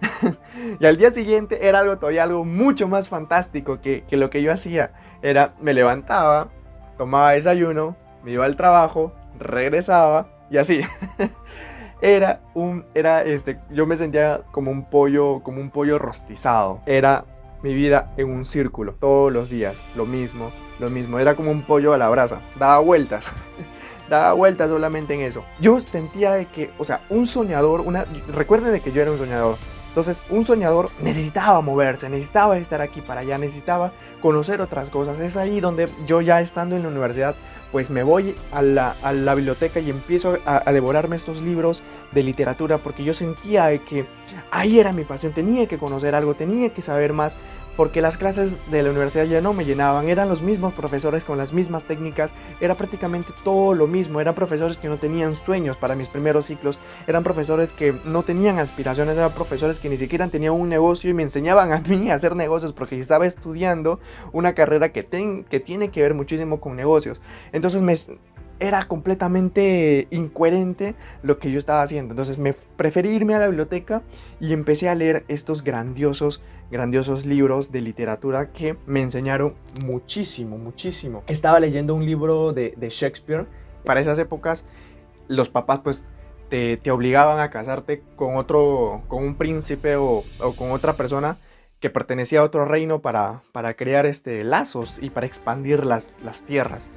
y 0.78 0.86
al 0.86 0.96
día 0.96 1.10
siguiente 1.10 1.66
era 1.66 1.80
algo 1.80 1.98
todavía 1.98 2.22
algo 2.22 2.44
mucho 2.44 2.86
más 2.86 3.08
fantástico 3.08 3.80
que, 3.80 4.04
lo 4.12 4.30
que 4.30 4.42
yo 4.42 4.52
hacía. 4.52 4.92
Era, 5.22 5.54
me 5.60 5.74
levantaba, 5.74 6.50
tomaba 6.96 7.32
desayuno, 7.32 7.96
me 8.22 8.30
iba 8.30 8.44
al 8.44 8.54
trabajo, 8.54 9.12
regresaba 9.40 10.28
y 10.48 10.58
así. 10.58 10.82
era 12.00 12.38
un, 12.54 12.86
era 12.94 13.24
este, 13.24 13.58
yo 13.70 13.86
me 13.86 13.96
sentía 13.96 14.42
como 14.52 14.70
un 14.70 14.84
pollo, 14.84 15.42
como 15.42 15.60
un 15.60 15.70
pollo 15.70 15.98
rostizado. 15.98 16.80
Era 16.86 17.24
mi 17.62 17.74
vida 17.74 18.12
en 18.16 18.30
un 18.30 18.44
círculo, 18.44 18.94
todos 18.94 19.32
los 19.32 19.50
días, 19.50 19.76
lo 19.96 20.06
mismo, 20.06 20.50
lo 20.78 20.90
mismo. 20.90 21.18
Era 21.18 21.34
como 21.34 21.50
un 21.50 21.62
pollo 21.62 21.92
a 21.92 21.98
la 21.98 22.08
brasa, 22.08 22.40
daba 22.58 22.78
vueltas. 22.78 23.30
daba 24.10 24.32
vueltas 24.32 24.68
solamente 24.68 25.14
en 25.14 25.20
eso. 25.20 25.44
Yo 25.60 25.80
sentía 25.80 26.32
de 26.32 26.46
que, 26.46 26.70
o 26.78 26.84
sea, 26.84 27.00
un 27.08 27.26
soñador, 27.26 27.80
una, 27.80 28.04
recuerden 28.32 28.72
de 28.72 28.80
que 28.80 28.92
yo 28.92 29.02
era 29.02 29.12
un 29.12 29.18
soñador. 29.18 29.56
Entonces, 29.88 30.22
un 30.30 30.46
soñador 30.46 30.88
necesitaba 31.02 31.60
moverse, 31.62 32.08
necesitaba 32.08 32.56
estar 32.58 32.80
aquí 32.80 33.00
para 33.00 33.22
allá, 33.22 33.38
necesitaba 33.38 33.90
conocer 34.22 34.60
otras 34.60 34.88
cosas. 34.88 35.18
Es 35.18 35.36
ahí 35.36 35.58
donde 35.58 35.88
yo 36.06 36.20
ya 36.20 36.40
estando 36.40 36.76
en 36.76 36.82
la 36.82 36.88
universidad, 36.88 37.34
pues 37.72 37.90
me 37.90 38.04
voy 38.04 38.36
a 38.52 38.62
la, 38.62 38.94
biblioteca 39.34 39.80
y 39.80 39.90
empiezo 39.90 40.38
a, 40.46 40.72
devorarme 40.72 41.16
estos 41.16 41.42
libros 41.42 41.82
de 42.12 42.22
literatura 42.22 42.78
porque 42.78 43.02
yo 43.02 43.14
sentía 43.14 43.76
que 43.78 44.06
ahí 44.50 44.80
era 44.80 44.92
mi 44.92 45.04
pasión, 45.04 45.32
tenía 45.32 45.66
que 45.66 45.78
conocer 45.78 46.14
algo, 46.14 46.34
tenía 46.34 46.70
que 46.70 46.82
saber 46.82 47.12
más 47.12 47.36
porque 47.76 48.02
las 48.02 48.18
clases 48.18 48.60
de 48.70 48.82
la 48.82 48.90
universidad 48.90 49.24
ya 49.24 49.40
no 49.40 49.54
me 49.54 49.64
llenaban, 49.64 50.08
eran 50.08 50.28
los 50.28 50.42
mismos 50.42 50.74
profesores 50.74 51.24
con 51.24 51.38
las 51.38 51.54
mismas 51.54 51.84
técnicas, 51.84 52.30
era 52.60 52.74
prácticamente 52.74 53.32
todo 53.42 53.74
lo 53.74 53.86
mismo, 53.86 54.20
eran 54.20 54.34
profesores 54.34 54.76
que 54.76 54.88
no 54.88 54.98
tenían 54.98 55.34
sueños 55.34 55.78
para 55.78 55.94
mis 55.94 56.08
primeros 56.08 56.44
ciclos, 56.46 56.78
eran 57.06 57.22
profesores 57.22 57.72
que 57.72 57.94
no 58.04 58.22
tenían 58.22 58.58
aspiraciones, 58.58 59.16
eran 59.16 59.32
profesores 59.32 59.78
que 59.78 59.88
ni 59.88 59.96
siquiera 59.96 60.28
tenían 60.28 60.52
un 60.52 60.68
negocio 60.68 61.08
y 61.08 61.14
me 61.14 61.22
enseñaban 61.22 61.72
a 61.72 61.80
mí 61.80 62.10
a 62.10 62.14
hacer 62.14 62.36
negocios 62.36 62.72
porque 62.72 63.00
estaba 63.00 63.26
estudiando 63.26 63.98
una 64.32 64.52
carrera 64.52 64.92
que, 64.92 65.44
que 65.48 65.60
tiene 65.60 65.90
que 65.90 66.02
ver 66.02 66.12
muchísimo 66.12 66.60
con 66.60 66.76
negocios. 66.76 67.22
Entonces 67.52 67.80
me, 67.80 67.96
era 68.60 68.84
completamente 68.84 70.06
incoherente 70.10 70.94
lo 71.22 71.38
que 71.38 71.50
yo 71.50 71.58
estaba 71.58 71.82
haciendo. 71.82 72.12
Entonces 72.12 72.38
me 72.38 72.52
preferí 72.52 73.10
irme 73.10 73.34
a 73.34 73.38
la 73.38 73.48
biblioteca 73.48 74.02
y 74.38 74.52
empecé 74.52 74.88
a 74.88 74.94
leer 74.94 75.24
estos 75.28 75.64
grandiosos, 75.64 76.40
grandiosos 76.70 77.26
libros 77.26 77.72
de 77.72 77.80
literatura 77.80 78.52
que 78.52 78.76
me 78.86 79.02
enseñaron 79.02 79.54
muchísimo, 79.82 80.58
muchísimo. 80.58 81.24
Estaba 81.26 81.58
leyendo 81.58 81.94
un 81.94 82.04
libro 82.04 82.52
de, 82.52 82.74
Shakespeare. 82.78 83.46
Para 83.84 84.00
esas 84.00 84.18
épocas 84.18 84.64
los 85.26 85.48
papás 85.48 85.80
pues 85.82 86.04
te, 86.50 86.78
obligaban 86.90 87.40
a 87.40 87.50
casarte 87.50 88.02
con 88.16 88.36
otro, 88.36 89.02
con 89.08 89.24
un 89.24 89.36
príncipe 89.36 89.96
o, 89.96 90.22
con 90.56 90.72
otra 90.72 90.94
persona 90.94 91.38
que 91.78 91.88
pertenecía 91.88 92.40
a 92.40 92.42
otro 92.42 92.66
reino 92.66 93.00
para, 93.00 93.40
para 93.52 93.72
crear 93.74 94.04
este, 94.04 94.44
lazos 94.44 94.98
y 95.00 95.08
para 95.08 95.26
expandir 95.26 95.86
las, 95.86 96.18
las 96.22 96.42
tierras. 96.42 96.90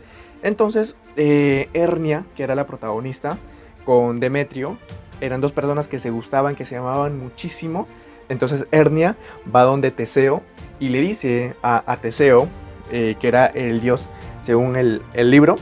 Entonces, 0.44 0.98
eh, 1.16 1.70
Hernia, 1.74 2.26
que 2.36 2.44
era 2.44 2.54
la 2.54 2.68
protagonista, 2.68 3.38
con 3.86 4.20
Demetrio, 4.20 4.78
eran 5.22 5.42
dos 5.42 5.54
personas 5.54 5.88
que 5.88 6.00
se 6.00 6.10
gustaban, 6.10 6.56
que 6.56 6.66
se 6.66 6.76
amaban 6.76 7.18
muchísimo. 7.18 7.88
Entonces 8.30 8.68
Hernia 8.72 9.16
va 9.54 9.64
donde 9.64 9.92
Teseo 9.92 10.42
y 10.80 10.90
le 10.90 11.02
dice 11.02 11.56
a, 11.62 11.98
Teseo, 12.02 12.48
eh, 12.92 13.16
que 13.20 13.28
era 13.28 13.46
el 13.46 13.82
dios 13.82 14.08
según 14.40 14.76
el, 14.76 15.02
libro, 15.16 15.56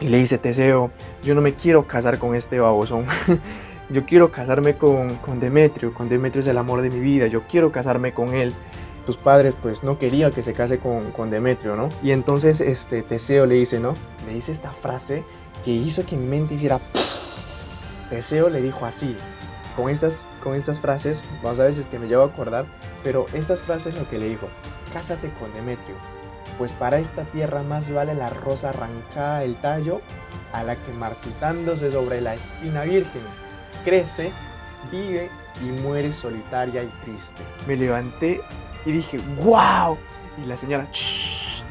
y 0.00 0.08
le 0.08 0.18
dice, 0.18 0.36
Teseo, 0.36 0.90
yo 1.22 1.34
no 1.34 1.40
me 1.40 1.54
quiero 1.54 1.86
casar 1.86 2.18
con 2.18 2.34
este 2.34 2.60
babosón. 2.60 3.06
yo 3.88 4.04
quiero 4.04 4.30
casarme 4.30 4.76
con, 4.76 5.16
con 5.16 5.40
Demetrio, 5.40 5.94
con 5.94 6.08
Demetrio 6.08 6.42
es 6.42 6.48
el 6.48 6.58
amor 6.58 6.82
de 6.82 6.90
mi 6.90 7.00
vida, 7.00 7.26
yo 7.26 7.42
quiero 7.42 7.72
casarme 7.72 8.12
con 8.12 8.34
él 8.34 8.54
sus 9.06 9.16
padres 9.16 9.54
pues 9.60 9.82
no 9.82 9.98
querían 9.98 10.32
que 10.32 10.42
se 10.42 10.52
case 10.52 10.78
con, 10.78 11.10
con, 11.12 11.30
Demetrio, 11.30 11.76
¿no? 11.76 11.88
Y 12.02 12.12
entonces 12.12 12.60
este 12.60 13.02
Teseo 13.02 13.46
le 13.46 13.56
dice, 13.56 13.80
¿no? 13.80 13.94
Le 14.26 14.34
dice 14.34 14.52
esta 14.52 14.70
frase 14.70 15.24
que 15.64 15.72
hizo 15.72 16.04
que 16.04 16.16
mi 16.16 16.26
mente 16.26 16.54
hiciera... 16.54 16.80
Teseo 18.10 18.48
le 18.48 18.60
dijo 18.60 18.86
así, 18.86 19.16
con 19.76 19.90
estas, 19.90 20.22
con 20.42 20.54
estas 20.54 20.78
frases, 20.78 21.22
vamos 21.42 21.58
a 21.60 21.64
ver 21.64 21.72
si 21.72 21.80
es 21.80 21.86
que 21.86 21.98
me 21.98 22.06
llevo 22.06 22.22
a 22.22 22.26
acordar, 22.26 22.66
pero 23.02 23.26
estas 23.32 23.62
frases 23.62 23.94
lo 23.94 24.08
que 24.08 24.18
le 24.18 24.28
dijo, 24.28 24.48
cásate 24.92 25.32
con 25.40 25.52
Demetrio, 25.52 25.96
pues 26.58 26.72
para 26.72 26.98
esta 26.98 27.24
tierra 27.24 27.62
más 27.62 27.90
vale 27.90 28.14
la 28.14 28.30
rosa 28.30 28.70
arrancada 28.70 29.40
del 29.40 29.56
tallo 29.56 30.00
a 30.52 30.62
la 30.62 30.76
que 30.76 30.92
marchitándose 30.92 31.90
sobre 31.90 32.20
la 32.20 32.34
espina 32.34 32.84
virgen 32.84 33.22
crece, 33.84 34.32
vive 34.90 35.30
y 35.60 35.64
muere 35.64 36.12
solitaria 36.12 36.82
y 36.82 36.88
triste. 37.04 37.42
Me 37.66 37.76
levanté 37.76 38.40
y 38.84 38.92
dije, 38.92 39.18
wow. 39.42 39.96
Y 40.42 40.46
la 40.46 40.56
señora, 40.56 40.86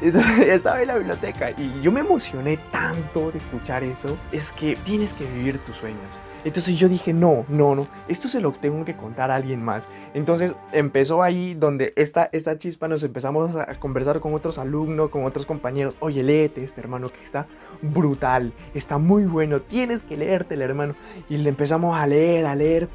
estaba 0.00 0.80
en 0.80 0.88
la 0.88 0.96
biblioteca 0.96 1.50
y 1.50 1.80
yo 1.82 1.92
me 1.92 2.00
emocioné 2.00 2.56
tanto 2.70 3.30
de 3.30 3.38
escuchar 3.38 3.82
eso. 3.82 4.16
Es 4.32 4.52
que 4.52 4.76
tienes 4.76 5.12
que 5.12 5.24
vivir 5.24 5.58
tus 5.58 5.76
sueños. 5.76 6.18
Entonces 6.44 6.78
yo 6.78 6.90
dije, 6.90 7.14
no, 7.14 7.46
no, 7.48 7.74
no, 7.74 7.86
esto 8.06 8.28
se 8.28 8.40
lo 8.40 8.52
tengo 8.52 8.84
que 8.84 8.94
contar 8.94 9.30
a 9.30 9.36
alguien 9.36 9.64
más. 9.64 9.88
Entonces 10.12 10.54
empezó 10.72 11.22
ahí 11.22 11.54
donde 11.54 11.94
esta, 11.96 12.28
esta 12.32 12.58
chispa 12.58 12.86
nos 12.86 13.02
empezamos 13.02 13.56
a 13.56 13.74
conversar 13.80 14.20
con 14.20 14.34
otros 14.34 14.58
alumnos, 14.58 15.08
con 15.08 15.24
otros 15.24 15.46
compañeros. 15.46 15.96
Oye, 16.00 16.22
léete 16.22 16.62
este 16.62 16.82
hermano 16.82 17.08
que 17.08 17.22
está 17.22 17.46
brutal, 17.80 18.52
está 18.74 18.98
muy 18.98 19.24
bueno, 19.24 19.60
tienes 19.60 20.02
que 20.02 20.18
leértelo 20.18 20.64
hermano. 20.64 20.94
Y 21.30 21.38
le 21.38 21.48
empezamos 21.48 21.96
a 21.96 22.06
leer, 22.06 22.44
a 22.44 22.54
leer. 22.54 22.90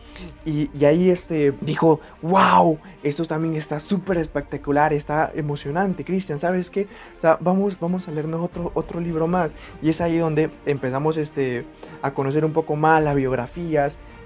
Y, 0.45 0.69
y 0.77 0.85
ahí 0.85 1.09
este 1.09 1.53
dijo, 1.61 1.99
wow, 2.21 2.77
esto 3.01 3.25
también 3.25 3.55
está 3.55 3.79
súper 3.79 4.17
espectacular, 4.17 4.93
está 4.93 5.31
emocionante, 5.33 6.05
Cristian, 6.05 6.37
¿sabes 6.37 6.69
qué? 6.69 6.87
O 7.17 7.21
sea, 7.21 7.37
vamos, 7.41 7.79
vamos 7.79 8.07
a 8.07 8.11
leernos 8.11 8.41
otro, 8.41 8.71
otro 8.75 8.99
libro 8.99 9.25
más. 9.25 9.55
Y 9.81 9.89
es 9.89 10.01
ahí 10.01 10.19
donde 10.19 10.51
empezamos 10.67 11.17
este, 11.17 11.65
a 12.03 12.13
conocer 12.13 12.45
un 12.45 12.53
poco 12.53 12.75
más 12.75 13.01
la 13.01 13.15
biografía 13.15 13.38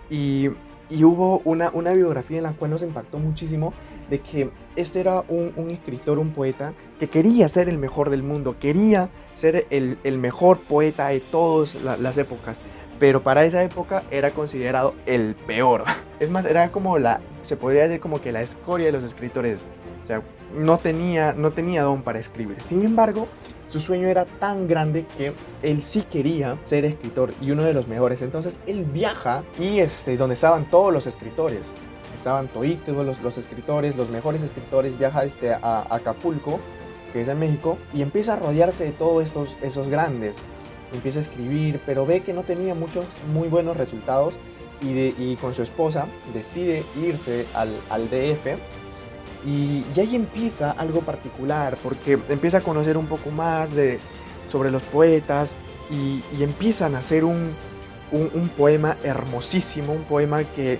y, 0.09 0.49
hubo 1.03 1.41
una, 1.45 1.69
biografía 1.93 2.37
en 2.37 2.43
la 2.43 2.53
cual 2.53 2.71
nos 2.71 2.81
impactó 2.81 3.17
muchísimo 3.19 3.73
de 4.09 4.19
que 4.19 4.51
este 4.75 4.99
era 4.99 5.23
un, 5.27 5.69
escritor, 5.69 6.19
un 6.19 6.31
poeta 6.31 6.73
que 6.99 7.07
quería 7.07 7.47
ser 7.47 7.69
el 7.69 7.77
mejor 7.77 8.09
del 8.09 8.23
mundo, 8.23 8.57
quería 8.59 9.09
ser 9.33 9.65
el, 9.69 10.17
mejor 10.17 10.59
poeta 10.59 11.07
de 11.07 11.19
todas 11.19 11.75
las 11.83 12.17
épocas, 12.17 12.59
pero 12.99 13.23
para 13.23 13.43
esa 13.45 13.63
época 13.63 14.03
era 14.11 14.31
considerado 14.31 14.93
el 15.05 15.35
peor. 15.47 15.83
Es 16.19 16.29
más, 16.29 16.45
era 16.45 16.71
como 16.71 16.99
la, 16.99 17.19
se 17.41 17.57
podría 17.57 17.83
decir 17.83 17.99
como 17.99 18.21
que 18.21 18.31
la 18.31 18.41
escoria 18.41 18.85
de 18.85 18.93
los 18.93 19.03
escritores. 19.03 19.67
O 20.03 20.05
sea, 20.05 20.21
no 20.55 20.77
tenía, 20.77 21.33
no 21.33 21.51
tenía 21.51 21.83
don 21.83 22.01
para 22.01 22.19
escribir. 22.19 22.61
Sin 22.61 22.83
embargo, 22.83 23.27
su 23.67 23.79
sueño 23.79 24.07
era 24.07 24.25
tan 24.25 24.67
grande 24.67 25.05
que 25.17 25.33
él 25.63 25.81
sí 25.81 26.03
quería 26.03 26.57
ser 26.61 26.85
escritor 26.85 27.33
y 27.41 27.51
uno 27.51 27.63
de 27.63 27.73
los 27.73 27.87
mejores. 27.87 28.21
Entonces 28.21 28.59
él 28.67 28.85
viaja 28.85 29.43
y 29.59 29.79
este, 29.79 30.15
donde 30.17 30.33
estaban 30.33 30.69
todos 30.69 30.93
los 30.93 31.07
escritores. 31.07 31.73
Estaban 32.15 32.47
todos 32.49 32.67
los, 32.87 33.19
los 33.21 33.37
escritores, 33.39 33.95
los 33.95 34.09
mejores 34.09 34.43
escritores, 34.43 34.97
viaja 34.99 35.23
este, 35.25 35.53
a, 35.53 35.87
Acapulco, 35.89 36.59
que 37.11 37.21
es 37.21 37.27
en 37.27 37.39
México, 37.39 37.79
y 37.91 38.03
empieza 38.03 38.33
a 38.33 38.35
rodearse 38.35 38.83
de 38.83 38.91
todos 38.91 39.23
estos, 39.23 39.57
esos 39.63 39.87
grandes. 39.87 40.43
Empieza 40.93 41.17
a 41.17 41.21
escribir, 41.21 41.81
pero 41.87 42.05
ve 42.05 42.21
que 42.21 42.33
no 42.33 42.43
tenía 42.43 42.75
muchos 42.75 43.07
muy 43.33 43.47
buenos 43.47 43.75
resultados 43.75 44.39
y, 44.81 44.93
de, 44.93 45.15
y 45.17 45.35
con 45.37 45.55
su 45.55 45.63
esposa 45.63 46.05
decide 46.33 46.83
irse 46.95 47.47
al, 47.55 47.69
al 47.89 48.07
DF 48.11 48.59
y, 49.45 49.83
ahí 49.99 50.15
empieza 50.15 50.71
algo 50.71 51.01
particular, 51.01 51.77
porque 51.83 52.19
empieza 52.29 52.59
a 52.59 52.61
conocer 52.61 52.97
un 52.97 53.07
poco 53.07 53.29
más 53.31 53.69
sobre 54.49 54.71
los 54.71 54.83
poetas 54.83 55.55
y, 55.89 56.21
empiezan 56.41 56.95
a 56.95 56.99
hacer 56.99 57.25
un, 57.25 57.55
poema 58.57 58.97
hermosísimo, 59.03 59.91
un 59.91 60.03
poema 60.03 60.43
que 60.43 60.77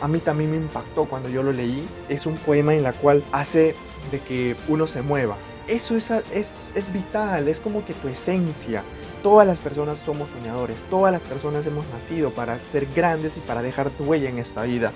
a 0.00 0.06
mí 0.06 0.18
también 0.18 0.52
me 0.52 0.56
impactó 0.56 1.06
cuando 1.06 1.28
yo 1.28 1.42
lo 1.42 1.52
leí. 1.52 1.86
Es 2.08 2.24
un 2.24 2.34
poema 2.34 2.74
en 2.74 2.86
el 2.86 2.94
cual 2.94 3.22
hace 3.32 3.74
de 4.12 4.20
que 4.20 4.56
uno 4.68 4.86
se 4.86 5.02
mueva. 5.02 5.36
Eso 5.66 5.96
es, 5.96 6.10
es, 6.10 6.64
es 6.74 6.92
vital, 6.92 7.48
es 7.48 7.60
como 7.60 7.84
que 7.84 7.92
tu 7.94 8.08
esencia. 8.08 8.84
Todas 9.22 9.46
las 9.46 9.58
personas 9.58 9.98
somos 9.98 10.28
soñadores, 10.30 10.84
todas 10.88 11.12
las 11.12 11.24
personas 11.24 11.66
hemos 11.66 11.86
nacido 11.88 12.30
para 12.30 12.58
ser 12.60 12.86
grandes 12.94 13.36
y 13.36 13.40
para 13.40 13.60
dejar 13.60 13.90
tu 13.90 14.04
huella 14.04 14.30
en 14.30 14.38
esta 14.38 14.62
vida. 14.62 14.92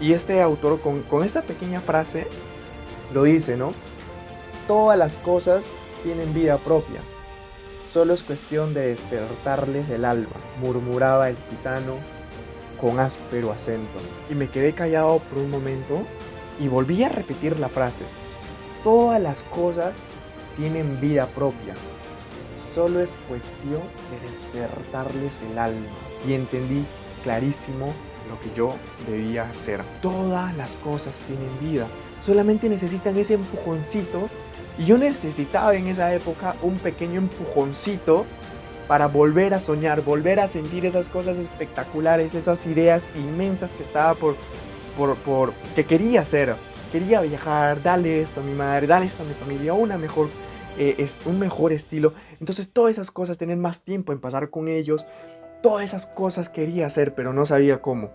Y 0.00 0.12
este 0.12 0.40
autor 0.42 0.80
con, 0.80 1.02
con 1.02 1.24
esta 1.24 1.42
pequeña 1.42 1.80
frase 1.80 2.26
lo 3.12 3.24
dice, 3.24 3.56
¿no? 3.56 3.72
Todas 4.66 4.98
las 4.98 5.16
cosas 5.16 5.74
tienen 6.02 6.32
vida 6.34 6.58
propia. 6.58 7.00
Solo 7.90 8.12
es 8.12 8.22
cuestión 8.22 8.74
de 8.74 8.88
despertarles 8.88 9.88
el 9.88 10.04
alma, 10.04 10.36
murmuraba 10.60 11.30
el 11.30 11.36
gitano 11.50 11.94
con 12.80 13.00
áspero 13.00 13.50
acento. 13.50 13.98
Y 14.30 14.34
me 14.34 14.50
quedé 14.50 14.74
callado 14.74 15.18
por 15.20 15.38
un 15.38 15.50
momento 15.50 16.02
y 16.60 16.68
volví 16.68 17.02
a 17.02 17.08
repetir 17.08 17.58
la 17.58 17.68
frase. 17.68 18.04
Todas 18.84 19.20
las 19.20 19.42
cosas 19.42 19.94
tienen 20.56 21.00
vida 21.00 21.26
propia. 21.28 21.74
Solo 22.72 23.00
es 23.00 23.16
cuestión 23.26 23.82
de 24.10 24.26
despertarles 24.26 25.40
el 25.50 25.58
alma. 25.58 25.88
Y 26.26 26.34
entendí 26.34 26.84
clarísimo 27.22 27.94
lo 28.28 28.38
que 28.40 28.50
yo 28.54 28.74
debía 29.08 29.48
hacer. 29.48 29.82
Todas 30.02 30.56
las 30.56 30.74
cosas 30.76 31.22
tienen 31.26 31.48
vida, 31.60 31.86
solamente 32.20 32.68
necesitan 32.68 33.16
ese 33.16 33.34
empujoncito. 33.34 34.28
Y 34.78 34.86
yo 34.86 34.96
necesitaba 34.96 35.74
en 35.74 35.88
esa 35.88 36.14
época 36.14 36.54
un 36.62 36.76
pequeño 36.76 37.18
empujoncito 37.18 38.26
para 38.86 39.06
volver 39.06 39.52
a 39.52 39.60
soñar, 39.60 40.02
volver 40.02 40.40
a 40.40 40.48
sentir 40.48 40.86
esas 40.86 41.08
cosas 41.08 41.36
espectaculares, 41.36 42.34
esas 42.34 42.64
ideas 42.66 43.04
inmensas 43.16 43.72
que 43.72 43.82
estaba 43.82 44.14
por, 44.14 44.36
por, 44.96 45.16
por 45.16 45.52
que 45.74 45.84
quería 45.84 46.22
hacer. 46.22 46.54
Quería 46.90 47.20
viajar, 47.20 47.82
darle 47.82 48.22
esto 48.22 48.40
a 48.40 48.42
mi 48.42 48.54
madre, 48.54 48.86
darle 48.86 49.06
esto 49.06 49.22
a 49.22 49.26
mi 49.26 49.34
familia, 49.34 49.74
una 49.74 49.98
mejor, 49.98 50.30
eh, 50.78 51.06
un 51.26 51.38
mejor 51.38 51.72
estilo. 51.72 52.14
Entonces 52.40 52.70
todas 52.70 52.92
esas 52.92 53.10
cosas, 53.10 53.36
tener 53.36 53.58
más 53.58 53.82
tiempo 53.82 54.12
en 54.12 54.20
pasar 54.20 54.48
con 54.48 54.68
ellos, 54.68 55.04
Todas 55.60 55.84
esas 55.84 56.06
cosas 56.06 56.48
quería 56.48 56.86
hacer, 56.86 57.14
pero 57.14 57.32
no 57.32 57.44
sabía 57.44 57.82
cómo. 57.82 58.10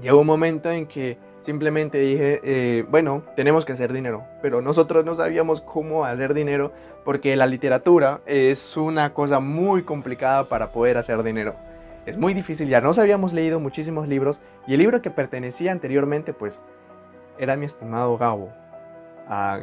Llegó 0.00 0.20
un 0.20 0.26
momento 0.26 0.70
en 0.70 0.86
que 0.86 1.18
simplemente 1.40 1.98
dije, 1.98 2.40
eh, 2.44 2.84
bueno, 2.88 3.22
tenemos 3.34 3.64
que 3.64 3.72
hacer 3.72 3.92
dinero, 3.92 4.24
pero 4.42 4.60
nosotros 4.60 5.04
no 5.04 5.14
sabíamos 5.14 5.60
cómo 5.62 6.04
hacer 6.04 6.34
dinero 6.34 6.72
porque 7.04 7.34
la 7.36 7.46
literatura 7.46 8.20
es 8.26 8.76
una 8.76 9.14
cosa 9.14 9.40
muy 9.40 9.82
complicada 9.82 10.44
para 10.44 10.70
poder 10.70 10.98
hacer 10.98 11.22
dinero. 11.22 11.54
Es 12.06 12.16
muy 12.16 12.34
difícil, 12.34 12.68
ya 12.68 12.80
nos 12.80 12.98
habíamos 12.98 13.32
leído 13.32 13.60
muchísimos 13.60 14.08
libros 14.08 14.40
y 14.66 14.74
el 14.74 14.80
libro 14.80 15.02
que 15.02 15.10
pertenecía 15.10 15.72
anteriormente 15.72 16.32
pues 16.32 16.54
era 17.38 17.56
mi 17.56 17.66
estimado 17.66 18.18
Gabo, 18.18 18.50
a, 19.28 19.58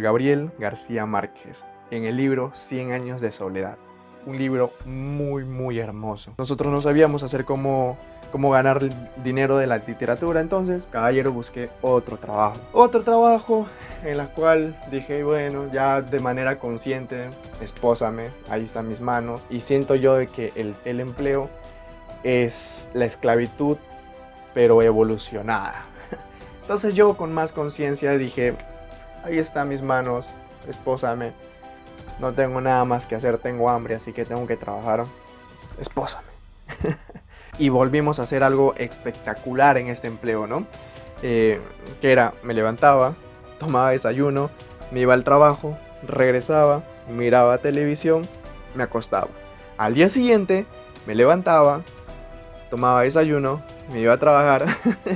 Gabriel 0.00 0.50
García 0.58 1.04
Márquez, 1.06 1.64
en 1.90 2.04
el 2.04 2.16
libro 2.16 2.50
100 2.54 2.92
años 2.92 3.20
de 3.20 3.32
soledad 3.32 3.76
un 4.26 4.38
libro 4.38 4.72
muy, 4.84 5.44
muy 5.44 5.78
hermoso. 5.78 6.32
Nosotros 6.38 6.72
no 6.72 6.80
sabíamos 6.80 7.22
hacer 7.22 7.44
cómo, 7.44 7.96
cómo 8.30 8.50
ganar 8.50 8.80
dinero 9.22 9.56
de 9.56 9.66
la 9.66 9.78
literatura, 9.78 10.40
entonces, 10.40 10.86
caballero, 10.90 11.32
busqué 11.32 11.70
otro 11.80 12.16
trabajo. 12.16 12.58
Otro 12.72 13.02
trabajo 13.02 13.66
en 14.04 14.16
la 14.16 14.26
cual 14.26 14.78
dije, 14.90 15.24
bueno, 15.24 15.70
ya 15.72 16.00
de 16.00 16.20
manera 16.20 16.58
consciente, 16.58 17.30
espósame, 17.60 18.30
ahí 18.48 18.64
están 18.64 18.88
mis 18.88 19.00
manos. 19.00 19.40
Y 19.50 19.60
siento 19.60 19.94
yo 19.94 20.16
de 20.16 20.26
que 20.26 20.52
el, 20.54 20.74
el 20.84 21.00
empleo 21.00 21.48
es 22.22 22.88
la 22.94 23.04
esclavitud, 23.04 23.76
pero 24.54 24.82
evolucionada. 24.82 25.84
Entonces 26.62 26.94
yo 26.94 27.16
con 27.16 27.32
más 27.32 27.52
conciencia 27.52 28.12
dije, 28.16 28.54
ahí 29.24 29.38
están 29.38 29.68
mis 29.68 29.82
manos, 29.82 30.30
espósame 30.68 31.32
no 32.22 32.32
tengo 32.32 32.60
nada 32.60 32.84
más 32.84 33.04
que 33.04 33.16
hacer, 33.16 33.36
tengo 33.38 33.68
hambre, 33.68 33.96
así 33.96 34.12
que 34.12 34.24
tengo 34.24 34.46
que 34.46 34.56
trabajar. 34.56 35.04
Espósame. 35.78 36.28
y 37.58 37.68
volvimos 37.68 38.20
a 38.20 38.22
hacer 38.22 38.44
algo 38.44 38.74
espectacular 38.76 39.76
en 39.76 39.88
este 39.88 40.06
empleo, 40.06 40.46
¿no? 40.46 40.64
Eh, 41.22 41.60
que 42.00 42.12
era, 42.12 42.32
me 42.44 42.54
levantaba, 42.54 43.16
tomaba 43.58 43.90
desayuno, 43.90 44.50
me 44.92 45.00
iba 45.00 45.14
al 45.14 45.24
trabajo, 45.24 45.76
regresaba, 46.06 46.84
miraba 47.08 47.58
televisión, 47.58 48.22
me 48.76 48.84
acostaba. 48.84 49.28
Al 49.76 49.94
día 49.94 50.08
siguiente, 50.08 50.64
me 51.06 51.16
levantaba, 51.16 51.82
tomaba 52.70 53.02
desayuno, 53.02 53.62
me 53.92 53.98
iba 53.98 54.12
a 54.12 54.18
trabajar 54.18 54.66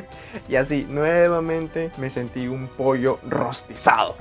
y 0.48 0.56
así 0.56 0.84
nuevamente 0.90 1.92
me 1.98 2.10
sentí 2.10 2.48
un 2.48 2.66
pollo 2.66 3.20
rostizado. 3.28 4.16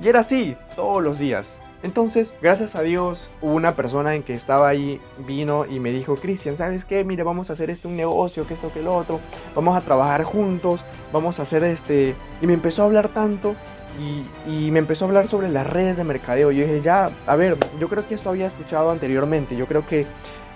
Y 0.00 0.08
era 0.08 0.20
así 0.20 0.54
todos 0.76 1.02
los 1.02 1.18
días 1.18 1.62
Entonces, 1.82 2.34
gracias 2.42 2.76
a 2.76 2.82
Dios, 2.82 3.30
una 3.40 3.74
persona 3.74 4.14
en 4.14 4.22
que 4.22 4.34
estaba 4.34 4.68
ahí, 4.68 5.00
vino 5.26 5.64
y 5.64 5.80
me 5.80 5.90
dijo, 5.90 6.14
Cristian, 6.14 6.56
¿sabes 6.56 6.84
qué? 6.84 7.04
Mire, 7.04 7.22
vamos 7.22 7.48
a 7.48 7.54
hacer 7.54 7.70
este 7.70 7.88
un 7.88 7.96
negocio, 7.96 8.46
que 8.46 8.52
esto, 8.52 8.70
que 8.72 8.82
lo 8.82 8.94
otro, 8.94 9.18
vamos 9.54 9.76
a 9.76 9.80
trabajar 9.80 10.24
juntos, 10.24 10.84
vamos 11.12 11.38
a 11.40 11.42
hacer 11.42 11.64
este... 11.64 12.14
Y 12.42 12.46
me 12.46 12.52
empezó 12.52 12.82
a 12.82 12.86
hablar 12.86 13.08
tanto 13.08 13.54
y, 14.46 14.70
me 14.70 14.78
empezó 14.78 15.04
a 15.04 15.08
hablar 15.08 15.26
sobre 15.26 15.48
las 15.48 15.66
redes 15.66 15.96
de 15.96 16.04
mercadeo. 16.04 16.50
Yo 16.50 16.64
dije, 16.64 16.82
ya, 16.82 17.10
a 17.26 17.36
ver, 17.36 17.56
yo 17.78 17.88
creo 17.88 18.06
que 18.06 18.14
esto 18.14 18.28
había 18.28 18.46
escuchado 18.46 18.90
anteriormente, 18.90 19.56
yo 19.56 19.66
creo 19.66 19.86
que 19.86 20.06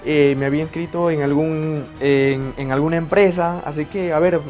eh, 0.04 0.36
me 0.38 0.44
había 0.44 0.60
inscrito 0.60 1.10
en, 1.10 1.22
algún, 1.22 1.84
en, 2.00 2.70
alguna 2.70 2.96
empresa, 2.96 3.62
así 3.64 3.86
que, 3.86 4.12
a 4.12 4.18
ver, 4.18 4.40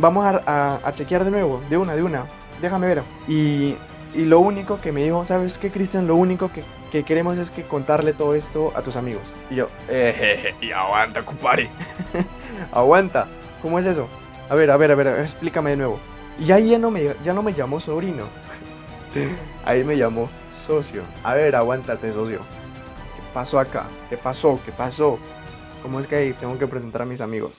vamos 0.00 0.26
a, 0.26 0.80
a 0.82 0.92
chequear 0.92 1.24
de 1.24 1.30
nuevo, 1.30 1.60
de 1.70 1.78
una, 1.78 1.94
de 1.94 2.02
una, 2.02 2.26
déjame 2.60 2.88
ver. 2.88 3.02
Y 3.28 3.76
y 4.14 4.24
lo 4.24 4.40
único 4.40 4.80
que 4.80 4.92
me 4.92 5.02
dijo, 5.02 5.24
¿sabes 5.24 5.58
qué, 5.58 5.70
Cristian? 5.70 6.06
Lo 6.06 6.16
único 6.16 6.50
que, 6.50 6.62
que, 6.92 7.02
queremos 7.02 7.36
es 7.38 7.50
que 7.50 7.64
contarle 7.64 8.12
todo 8.12 8.34
esto 8.34 8.72
a 8.76 8.82
tus 8.82 8.96
amigos. 8.96 9.22
Y 9.50 9.56
yo, 9.56 9.68
eh, 9.88 10.54
y 10.60 10.70
aguanta, 10.70 11.22
cupari. 11.22 11.68
aguanta. 12.72 13.26
¿Cómo 13.60 13.78
es 13.78 13.86
eso? 13.86 14.08
A 14.48 14.54
ver, 14.54 14.70
a 14.70 14.76
ver, 14.76 14.92
a 14.92 14.94
ver, 14.94 15.06
explícame 15.20 15.70
de 15.70 15.76
nuevo. 15.76 15.98
Y 16.38 16.52
ahí 16.52 16.70
ya 16.70 16.78
no 16.78 16.90
me, 16.90 17.14
ya 17.24 17.32
no 17.32 17.42
me 17.42 17.52
llamó 17.52 17.80
sobrino. 17.80 18.24
ahí 19.64 19.82
me 19.82 19.96
llamó 19.96 20.28
socio. 20.54 21.02
A 21.22 21.34
ver, 21.34 21.56
aguántate, 21.56 22.12
socio. 22.12 22.38
¿Qué 22.38 23.22
pasó 23.32 23.58
acá? 23.58 23.86
¿Qué 24.08 24.16
pasó? 24.16 24.60
¿Qué 24.64 24.72
pasó? 24.72 25.18
¿Cómo 25.82 25.98
es 25.98 26.06
que 26.06 26.16
ahí 26.16 26.32
tengo 26.34 26.58
que 26.58 26.66
presentar 26.66 27.02
a 27.02 27.04
mis 27.04 27.20
amigos? 27.20 27.52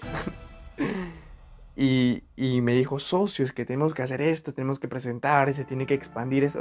Y, 1.75 2.23
me 2.37 2.73
dijo, 2.73 2.99
socios, 2.99 3.51
que 3.51 3.65
tenemos 3.65 3.93
que 3.93 4.01
hacer 4.01 4.21
esto, 4.21 4.53
tenemos 4.53 4.79
que 4.79 4.87
presentar, 4.87 5.53
se 5.53 5.65
tiene 5.65 5.85
que 5.85 5.93
expandir 5.93 6.43
eso. 6.43 6.59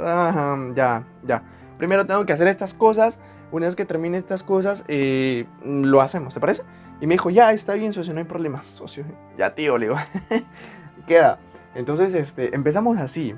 ya, 0.75 1.07
ya. 1.23 1.43
Primero 1.77 2.05
tengo 2.05 2.25
que 2.25 2.33
hacer 2.33 2.47
estas 2.47 2.73
cosas. 2.73 3.19
Una 3.51 3.67
vez 3.67 3.75
que 3.75 3.85
termine 3.85 4.17
estas 4.17 4.43
cosas, 4.43 4.83
eh, 4.87 5.45
lo 5.63 6.01
hacemos, 6.01 6.33
¿te 6.33 6.39
parece? 6.39 6.63
Y 6.99 7.07
me 7.07 7.13
dijo, 7.13 7.29
ya, 7.29 7.51
está 7.51 7.73
bien, 7.73 7.93
socio, 7.93 8.13
no 8.13 8.19
hay 8.19 8.25
problema, 8.25 8.63
socio. 8.63 9.05
Ya, 9.37 9.53
tío, 9.53 9.77
le 9.77 9.87
digo. 9.87 9.97
Queda. 11.07 11.39
Entonces, 11.75 12.13
este, 12.13 12.55
empezamos 12.55 12.97
así. 12.97 13.35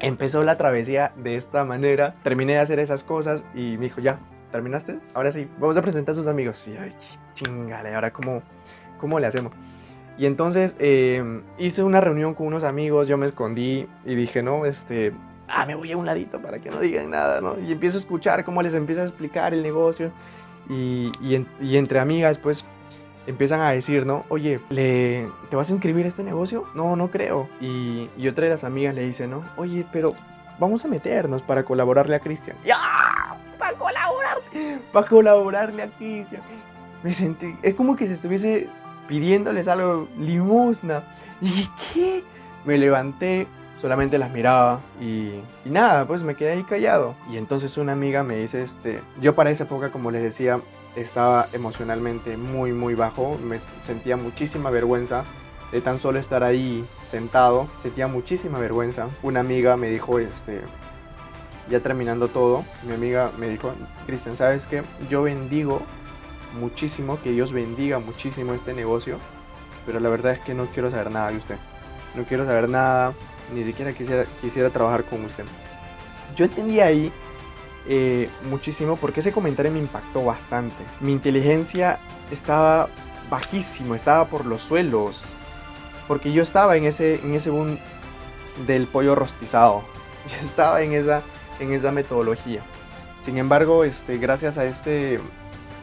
Empezó 0.00 0.42
la 0.42 0.56
travesía 0.56 1.12
de 1.16 1.36
esta 1.36 1.64
manera. 1.64 2.14
Terminé 2.22 2.54
de 2.54 2.58
hacer 2.60 2.78
esas 2.78 3.04
cosas 3.04 3.44
y 3.54 3.76
me 3.78 3.84
dijo, 3.84 4.00
ya, 4.00 4.18
¿terminaste? 4.50 4.98
Ahora 5.14 5.32
sí, 5.32 5.48
vamos 5.58 5.76
a 5.76 5.82
presentar 5.82 6.12
a 6.12 6.16
sus 6.16 6.26
amigos. 6.26 6.66
Y 6.66 6.74
yo, 6.74 6.80
chingale, 7.34 7.94
ahora 7.94 8.12
cómo, 8.12 8.42
cómo 8.98 9.18
le 9.18 9.26
hacemos. 9.26 9.52
Y 10.20 10.26
entonces 10.26 10.76
em, 10.78 11.40
hice 11.56 11.82
una 11.82 12.02
reunión 12.02 12.34
con 12.34 12.46
unos 12.48 12.62
amigos, 12.62 13.08
yo 13.08 13.16
me 13.16 13.24
escondí 13.24 13.88
y 14.04 14.14
dije, 14.14 14.42
no, 14.42 14.66
este, 14.66 15.14
ah, 15.48 15.64
me 15.64 15.74
voy 15.74 15.92
a 15.92 15.96
un 15.96 16.04
ladito 16.04 16.42
para 16.42 16.58
que 16.58 16.68
no 16.68 16.78
digan 16.78 17.08
nada, 17.08 17.40
¿no? 17.40 17.58
Y 17.58 17.72
empiezo 17.72 17.96
a 17.96 18.00
escuchar 18.00 18.44
cómo 18.44 18.60
les 18.60 18.74
empieza 18.74 19.00
a 19.00 19.04
explicar 19.04 19.54
el 19.54 19.62
negocio. 19.62 20.12
Y, 20.68 21.10
y, 21.22 21.76
entre 21.78 22.00
amigas, 22.00 22.36
pues, 22.36 22.66
empiezan 23.26 23.62
a 23.62 23.70
decir, 23.70 24.04
¿no? 24.04 24.26
Oye, 24.28 24.60
¿le, 24.68 25.26
¿te 25.48 25.56
vas 25.56 25.70
a 25.70 25.72
inscribir 25.72 26.04
a 26.04 26.08
este 26.08 26.22
negocio? 26.22 26.66
No, 26.74 26.96
no 26.96 27.10
creo. 27.10 27.48
Y, 27.58 28.10
y 28.18 28.28
otra 28.28 28.44
de 28.44 28.50
las 28.50 28.62
amigas 28.62 28.94
le 28.94 29.04
dice, 29.04 29.26
¿no? 29.26 29.42
Oye, 29.56 29.86
pero 29.90 30.12
vamos 30.58 30.84
a 30.84 30.88
meternos 30.88 31.40
para 31.42 31.62
colaborarle 31.62 32.14
a 32.16 32.20
Cristian. 32.20 32.58
¡Ya! 32.62 32.76
¡Para 33.58 33.72
colaborar! 33.72 34.36
Para 34.92 35.06
colaborarle 35.08 35.82
a 35.82 35.90
Cristian. 35.92 36.42
Me 37.02 37.14
sentí, 37.14 37.56
es 37.62 37.74
como 37.74 37.96
que 37.96 38.06
se 38.06 38.12
estuviese 38.12 38.68
pidiéndoles 39.10 39.66
algo, 39.66 40.08
limosna. 40.18 41.02
Y 41.42 41.68
¿qué? 41.92 42.22
Me 42.64 42.78
levanté, 42.78 43.48
solamente 43.80 44.18
las 44.18 44.30
miraba 44.30 44.80
y, 45.00 45.40
nada, 45.64 46.06
pues 46.06 46.22
me 46.22 46.36
quedé 46.36 46.52
ahí 46.52 46.62
callado. 46.62 47.16
Y 47.30 47.36
entonces 47.36 47.76
una 47.76 47.92
amiga 47.92 48.22
me 48.22 48.36
dice, 48.36 48.62
este, 48.62 49.02
yo 49.20 49.34
para 49.34 49.50
esa 49.50 49.64
época, 49.64 49.90
como 49.90 50.10
les 50.12 50.22
decía, 50.22 50.60
estaba 50.94 51.48
emocionalmente 51.52 52.36
muy, 52.36 52.72
muy 52.72 52.94
bajo, 52.94 53.36
me 53.42 53.58
sentía 53.84 54.16
muchísima 54.16 54.70
vergüenza 54.70 55.24
de 55.72 55.80
tan 55.80 55.98
solo 55.98 56.18
estar 56.18 56.44
ahí 56.44 56.84
sentado, 57.02 57.66
sentía 57.80 58.06
muchísima 58.06 58.58
vergüenza. 58.58 59.08
Una 59.22 59.40
amiga 59.40 59.76
me 59.76 59.88
dijo, 59.88 60.20
este, 60.20 60.60
ya 61.68 61.80
terminando 61.80 62.28
todo, 62.28 62.64
mi 62.86 62.92
amiga 62.92 63.32
me 63.38 63.48
dijo, 63.48 63.72
Cristian, 64.06 64.36
¿sabes 64.36 64.68
qué? 64.68 64.82
Yo 65.08 65.22
bendigo 65.22 65.82
muchísimo, 66.54 67.20
que 67.22 67.30
Dios 67.30 67.52
bendiga 67.52 67.98
muchísimo 67.98 68.54
este 68.54 68.74
negocio, 68.74 69.18
pero 69.86 70.00
la 70.00 70.08
verdad 70.08 70.32
es 70.32 70.40
que 70.40 70.54
no 70.54 70.66
quiero 70.66 70.90
saber 70.90 71.10
nada 71.10 71.30
de 71.30 71.36
usted. 71.36 71.56
No 72.14 72.24
quiero 72.24 72.44
saber 72.44 72.68
nada, 72.68 73.14
ni 73.54 73.64
siquiera 73.64 73.92
quisiera, 73.92 74.24
quisiera 74.40 74.70
trabajar 74.70 75.04
con 75.04 75.24
usted. 75.24 75.44
Yo 76.36 76.44
entendí 76.44 76.80
ahí 76.80 77.12
eh, 77.88 78.28
muchísimo 78.48 78.96
porque 78.96 79.20
ese 79.20 79.32
comentario 79.32 79.72
me 79.72 79.78
impactó 79.78 80.24
bastante. 80.24 80.76
Mi 81.00 81.12
inteligencia 81.12 81.98
estaba 82.30 82.88
bajísimo, 83.30 83.94
estaba 83.94 84.26
por 84.26 84.44
los 84.44 84.62
suelos, 84.62 85.22
porque 86.08 86.32
yo 86.32 86.42
estaba 86.42 86.76
en 86.76 86.84
ese, 86.84 87.16
en 87.16 87.34
ese 87.34 87.50
boom 87.50 87.78
del 88.66 88.86
pollo 88.86 89.14
rostizado. 89.14 89.82
Yo 90.28 90.36
estaba 90.42 90.82
en 90.82 90.92
esa, 90.92 91.22
en 91.60 91.72
esa 91.72 91.92
metodología. 91.92 92.60
Sin 93.20 93.38
embargo, 93.38 93.84
este, 93.84 94.18
gracias 94.18 94.58
a 94.58 94.64
este, 94.64 95.18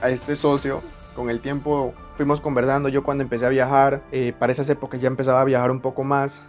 a 0.01 0.10
este 0.10 0.36
socio. 0.36 0.81
Con 1.15 1.29
el 1.29 1.39
tiempo 1.39 1.93
fuimos 2.15 2.41
conversando. 2.41 2.89
Yo 2.89 3.03
cuando 3.03 3.23
empecé 3.23 3.45
a 3.45 3.49
viajar, 3.49 4.01
eh, 4.12 4.33
para 4.38 4.51
esas 4.51 4.69
épocas 4.69 5.01
ya 5.01 5.07
empezaba 5.07 5.41
a 5.41 5.43
viajar 5.43 5.71
un 5.71 5.79
poco 5.79 6.03
más. 6.03 6.45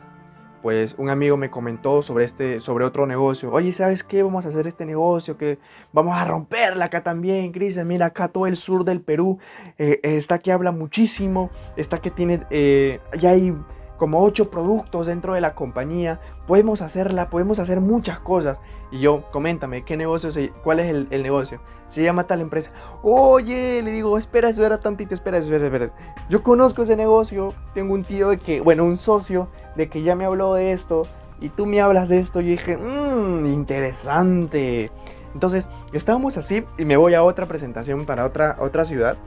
Pues 0.62 0.96
un 0.98 1.08
amigo 1.08 1.37
me 1.37 1.50
comentó 1.50 2.02
sobre 2.02 2.24
este, 2.24 2.58
sobre 2.58 2.84
otro 2.84 3.06
negocio. 3.06 3.52
Oye, 3.52 3.72
¿sabes 3.72 4.02
qué? 4.02 4.24
Vamos 4.24 4.44
a 4.44 4.48
hacer 4.48 4.66
este 4.66 4.84
negocio 4.84 5.37
que 5.38 5.58
vamos 5.92 6.18
a 6.18 6.24
romperla 6.24 6.87
acá 6.87 7.02
también, 7.02 7.52
Cristian. 7.52 7.87
Mira, 7.87 8.06
acá 8.06 8.28
todo 8.28 8.46
el 8.46 8.56
sur 8.56 8.84
del 8.84 9.00
Perú 9.00 9.38
eh, 9.78 10.00
está 10.02 10.40
que 10.40 10.50
habla 10.50 10.72
muchísimo, 10.72 11.50
está 11.76 12.00
que 12.00 12.11
tiene, 12.11 12.44
eh, 12.50 12.98
ya 13.20 13.30
hay 13.30 13.54
como 13.98 14.22
ocho 14.22 14.50
productos 14.50 15.08
dentro 15.08 15.34
de 15.34 15.40
la 15.40 15.54
compañía, 15.54 16.20
podemos 16.46 16.82
hacerla, 16.82 17.28
podemos 17.28 17.58
hacer 17.58 17.80
muchas 17.80 18.20
cosas. 18.20 18.61
Y 18.90 19.00
yo, 19.00 19.24
coméntame, 19.30 19.82
¿qué 19.82 19.96
negocio, 19.96 20.30
cuál 20.62 20.80
es 20.80 20.87
el, 21.11 21.22
negocio? 21.22 21.61
Se 21.87 22.02
llama 22.02 22.26
tal 22.26 22.40
empresa. 22.40 22.70
Oye, 23.02 23.82
le 23.82 23.90
digo, 23.90 24.16
espera, 24.16 24.48
espera 24.48 24.80
tantito, 24.80 25.14
espera, 25.14 25.38
espera, 25.38 25.66
espera. 25.66 25.90
Yo 26.30 26.42
conozco 26.42 26.82
ese 26.82 26.96
negocio, 26.96 27.52
tengo 27.74 27.92
un 27.92 28.04
tío 28.04 28.30
de 28.30 28.38
que, 28.38 28.61
bueno, 28.61 28.84
un 28.84 28.96
socio 28.96 29.48
de 29.76 29.88
que 29.88 30.02
ya 30.02 30.14
me 30.14 30.24
habló 30.24 30.54
de 30.54 30.72
esto 30.72 31.06
y 31.40 31.48
tú 31.50 31.66
me 31.66 31.80
hablas 31.80 32.08
de 32.08 32.20
esto. 32.20 32.40
Yo 32.40 32.50
dije, 32.50 32.76
mmm, 32.76 33.46
interesante. 33.46 34.90
Entonces, 35.34 35.68
estábamos 35.92 36.37
así 36.37 36.64
y 36.78 36.84
me 36.84 36.96
voy 36.96 37.14
a 37.14 37.22
otra 37.22 37.46
presentación 37.46 38.06
para 38.06 38.24
otra, 38.24 38.56
otra 38.61 38.84
ciudad 38.84 39.18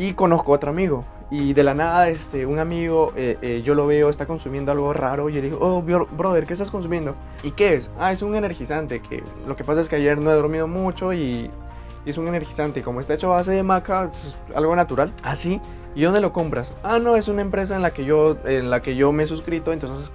y 0.00 0.14
conozco 0.14 0.52
a 0.52 0.56
otro 0.56 0.70
amigo. 0.70 1.04
Y 1.30 1.52
de 1.52 1.62
la 1.62 1.74
nada, 1.74 2.08
este, 2.08 2.46
un 2.46 2.58
amigo, 2.58 3.12
eh, 3.16 3.36
eh, 3.42 3.62
yo 3.62 3.74
lo 3.74 3.86
veo, 3.86 4.08
está 4.08 4.24
consumiendo 4.24 4.72
algo 4.72 4.94
raro. 4.94 5.28
Y 5.28 5.34
yo 5.34 5.42
le 5.42 5.50
digo, 5.50 5.58
oh, 5.60 5.82
brother, 5.82 6.46
¿qué 6.46 6.54
estás 6.54 6.70
consumiendo? 6.70 7.14
¿Y 7.42 7.50
qué 7.50 7.74
es? 7.74 7.90
Ah, 7.98 8.10
es 8.10 8.22
un 8.22 8.34
energizante. 8.34 9.02
Que 9.02 9.22
lo 9.46 9.56
que 9.56 9.62
pasa 9.62 9.82
es 9.82 9.90
que 9.90 9.96
ayer 9.96 10.16
no 10.16 10.30
he 10.30 10.34
dormido 10.34 10.66
mucho 10.66 11.12
y, 11.12 11.50
es 12.06 12.16
un 12.16 12.26
energizante. 12.28 12.82
Como 12.82 12.98
está 12.98 13.12
hecho 13.12 13.30
a 13.30 13.36
base 13.36 13.52
de 13.52 13.62
maca, 13.62 14.08
es 14.10 14.38
algo 14.54 14.74
natural. 14.74 15.12
Así. 15.22 15.60
¿Ah, 15.62 15.92
¿Y 15.94 16.02
dónde 16.02 16.22
lo 16.22 16.32
compras? 16.32 16.74
Ah, 16.82 16.98
no, 16.98 17.14
es 17.16 17.28
una 17.28 17.42
empresa 17.42 17.76
en 17.76 17.82
la 17.82 17.90
que 17.90 18.06
yo, 18.06 18.38
en 18.46 18.70
la 18.70 18.80
que 18.80 18.96
yo 18.96 19.12
me 19.12 19.24
he 19.24 19.26
suscrito. 19.26 19.70
Entonces, 19.70 20.10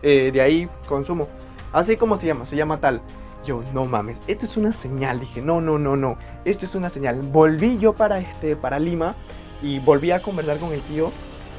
eh, 0.00 0.30
de 0.32 0.40
ahí 0.40 0.66
consumo. 0.88 1.28
Así 1.74 1.98
como 1.98 2.16
se 2.16 2.26
llama, 2.26 2.46
se 2.46 2.56
llama 2.56 2.80
tal. 2.80 3.02
Yo, 3.44 3.62
no 3.72 3.86
mames, 3.86 4.18
esto 4.26 4.44
es 4.44 4.56
una 4.56 4.72
señal. 4.72 5.20
Dije, 5.20 5.40
no, 5.40 5.60
no, 5.60 5.78
no, 5.78 5.96
no. 5.96 6.16
Esto 6.44 6.66
es 6.66 6.74
una 6.74 6.88
señal. 6.88 7.20
Volví 7.20 7.78
yo 7.78 7.94
para, 7.94 8.18
este, 8.18 8.56
para 8.56 8.78
Lima 8.78 9.14
y 9.62 9.78
volví 9.78 10.10
a 10.10 10.20
conversar 10.20 10.58
con 10.58 10.72
el 10.72 10.80
tío 10.82 11.10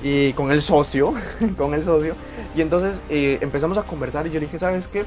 y 0.04 0.34
con 0.34 0.52
el 0.52 0.62
socio, 0.62 1.13
con 1.58 1.74
el 1.74 1.84
socio. 1.84 2.15
Y 2.56 2.62
entonces 2.62 3.04
eh, 3.10 3.39
empezamos 3.41 3.78
a 3.78 3.84
conversar 3.84 4.28
y 4.28 4.32
yo 4.32 4.39
dije, 4.39 4.58
¿sabes 4.60 4.88
qué? 4.88 5.06